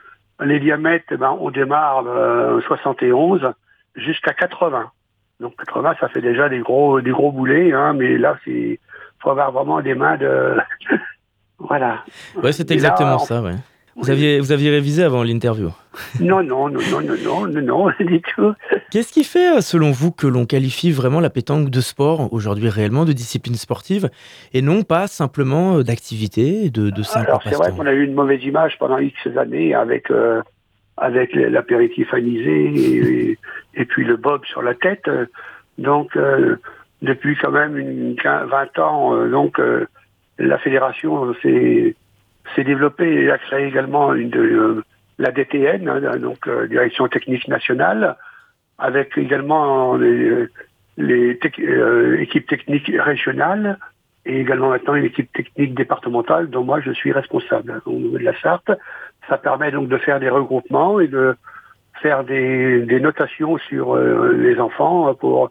Les 0.41 0.61
diamètres, 0.61 1.07
eh 1.11 1.17
ben, 1.17 1.37
on 1.41 1.51
démarre 1.51 2.05
euh, 2.07 2.61
71 2.63 3.53
jusqu'à 3.95 4.33
80. 4.33 4.91
Donc 5.41 5.57
80, 5.59 5.95
ça 6.01 6.09
fait 6.09 6.21
déjà 6.21 6.49
des 6.49 6.61
gros, 6.61 7.01
des 7.01 7.11
gros 7.11 7.33
boulets, 7.33 7.73
hein, 7.73 7.93
mais 7.95 8.17
là, 8.19 8.37
c'est 8.45 8.79
faut 9.21 9.31
avoir 9.31 9.53
vraiment 9.53 9.81
des 9.81 9.95
mains 9.95 10.17
de. 10.17 10.57
voilà. 11.59 12.05
Ouais, 12.43 12.53
c'est 12.53 12.69
là, 12.69 12.75
exactement 12.75 13.15
en- 13.15 13.19
ça, 13.19 13.41
ouais. 13.43 13.55
Vous 13.97 14.11
aviez, 14.11 14.41
vous 14.41 14.53
aviez 14.53 14.71
révisé 14.71 15.03
avant 15.03 15.23
l'interview. 15.23 15.71
Non, 16.21 16.43
non, 16.43 16.69
non, 16.69 16.81
non, 16.91 17.01
non, 17.03 17.15
non, 17.23 17.47
non, 17.47 17.63
non, 17.63 17.91
du 18.01 18.23
tout. 18.23 18.55
Qu'est-ce 18.91 19.13
qui 19.13 19.25
fait, 19.25 19.59
euh, 19.59 19.61
selon 19.61 19.91
vous, 19.91 20.11
que 20.11 20.27
l'on 20.27 20.47
qualifie 20.47 20.91
vraiment 20.91 21.21
la 21.21 21.31
pétanque 21.31 21.69
de 21.69 21.81
sport, 21.81 22.33
aujourd'hui 22.33 22.69
réellement 22.69 23.05
de 23.05 23.13
discipline 23.13 23.55
sportive, 23.55 24.09
et 24.55 24.63
non 24.63 24.83
pas 24.83 25.07
simplement 25.07 25.77
euh, 25.77 25.83
d'activité, 25.83 26.71
de, 26.71 26.91
de 26.91 27.03
simple 27.03 27.27
Alors 27.29 27.43
c'est 27.43 27.55
vrai 27.55 27.73
qu'on 27.73 27.87
a 27.87 27.93
eu 27.93 28.05
une 28.05 28.15
mauvaise 28.15 28.43
image 28.45 28.79
pendant 28.79 28.99
X 28.99 29.15
années 29.37 29.75
avec 29.75 30.11
euh, 30.11 30.41
avec 30.97 31.35
l'apéritif 31.35 32.13
anisé 32.15 32.73
et, 32.75 33.39
et 33.75 33.85
puis 33.85 34.05
le 34.05 34.17
bob 34.17 34.45
sur 34.47 34.63
la 34.63 34.75
tête. 34.75 35.09
Donc 35.79 36.17
euh, 36.17 36.57
depuis 37.01 37.37
quand 37.37 37.51
même 37.51 37.77
une, 37.77 38.17
15, 38.17 38.49
20 38.49 38.79
ans, 38.79 39.15
euh, 39.15 39.29
donc 39.29 39.59
euh, 39.59 39.87
la 40.39 40.59
fédération 40.59 41.35
s'est 41.43 41.95
s'est 42.55 42.65
développée 42.65 43.25
et 43.25 43.31
a 43.31 43.39
créé 43.39 43.67
également 43.67 44.15
une 44.15 44.31
de, 44.31 44.41
euh, 44.41 44.85
la 45.19 45.31
DTN, 45.31 45.89
hein, 45.89 46.17
donc 46.19 46.49
euh, 46.49 46.67
Direction 46.67 47.09
Technique 47.09 47.49
Nationale, 47.49 48.17
avec 48.79 49.17
également 49.17 49.97
les, 49.97 50.47
les 50.97 51.35
tec- 51.39 51.61
euh, 51.61 52.21
équipes 52.21 52.49
techniques 52.49 52.91
régionales 52.99 53.79
et 54.25 54.41
également 54.41 54.71
maintenant 54.71 54.95
une 54.95 55.05
équipe 55.05 55.33
technique 55.33 55.75
départementale 55.75 56.49
dont 56.49 56.65
moi 56.65 56.81
je 56.81 56.93
suis 56.93 57.13
responsable 57.13 57.81
au 57.87 57.93
niveau 57.93 58.19
de 58.19 58.25
la 58.25 58.39
Sarthe. 58.41 58.71
Ça 59.29 59.39
permet 59.39 59.71
donc 59.71 59.89
de 59.89 59.99
faire 59.99 60.21
des 60.21 60.29
regroupements 60.29 61.01
et 61.01 61.09
de 61.09 61.37
faire 62.01 62.25
des, 62.25 62.81
des 62.83 63.01
notations 63.01 63.59
sur 63.59 63.95
euh, 63.95 64.33
les 64.33 64.59
enfants 64.59 65.15
pour 65.15 65.51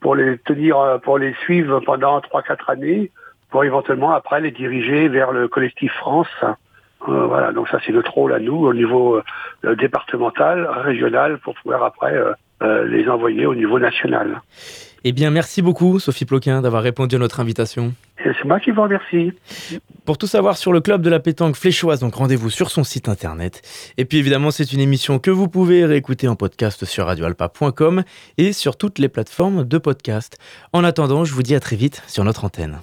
pour 0.00 0.14
les 0.14 0.38
tenir, 0.38 0.98
pour 1.02 1.18
les 1.18 1.34
suivre 1.44 1.80
pendant 1.80 2.20
3-4 2.20 2.72
années, 2.72 3.10
pour 3.50 3.64
éventuellement 3.64 4.12
après 4.12 4.40
les 4.40 4.50
diriger 4.50 5.08
vers 5.08 5.32
le 5.32 5.48
collectif 5.48 5.92
France. 5.92 6.28
Euh, 7.08 7.26
voilà, 7.26 7.52
donc 7.52 7.68
ça 7.68 7.78
c'est 7.84 7.92
notre 7.92 8.12
rôle 8.12 8.32
à 8.32 8.38
nous 8.38 8.56
au 8.56 8.74
niveau 8.74 9.20
euh, 9.64 9.74
départemental, 9.74 10.68
régional, 10.84 11.38
pour 11.38 11.54
pouvoir 11.54 11.82
après 11.82 12.14
euh, 12.62 12.84
les 12.84 13.08
envoyer 13.08 13.46
au 13.46 13.54
niveau 13.54 13.78
national. 13.78 14.42
Eh 15.02 15.12
bien, 15.12 15.30
merci 15.30 15.62
beaucoup, 15.62 15.98
Sophie 15.98 16.26
Ploquin, 16.26 16.60
d'avoir 16.60 16.82
répondu 16.82 17.16
à 17.16 17.18
notre 17.18 17.40
invitation. 17.40 17.94
C'est 18.22 18.44
moi 18.44 18.60
qui 18.60 18.70
vous 18.70 18.82
remercie. 18.82 19.32
Pour 20.04 20.18
tout 20.18 20.26
savoir 20.26 20.58
sur 20.58 20.74
le 20.74 20.82
club 20.82 21.00
de 21.00 21.08
la 21.08 21.20
pétanque 21.20 21.56
fléchoise, 21.56 22.00
donc 22.00 22.16
rendez-vous 22.16 22.50
sur 22.50 22.70
son 22.70 22.84
site 22.84 23.08
internet. 23.08 23.62
Et 23.96 24.04
puis 24.04 24.18
évidemment, 24.18 24.50
c'est 24.50 24.74
une 24.74 24.80
émission 24.80 25.18
que 25.18 25.30
vous 25.30 25.48
pouvez 25.48 25.86
réécouter 25.86 26.28
en 26.28 26.36
podcast 26.36 26.84
sur 26.84 27.06
radioalpa.com 27.06 28.02
et 28.36 28.52
sur 28.52 28.76
toutes 28.76 28.98
les 28.98 29.08
plateformes 29.08 29.64
de 29.64 29.78
podcast. 29.78 30.36
En 30.74 30.84
attendant, 30.84 31.24
je 31.24 31.32
vous 31.32 31.42
dis 31.42 31.54
à 31.54 31.60
très 31.60 31.76
vite 31.76 32.02
sur 32.06 32.24
notre 32.24 32.44
antenne. 32.44 32.80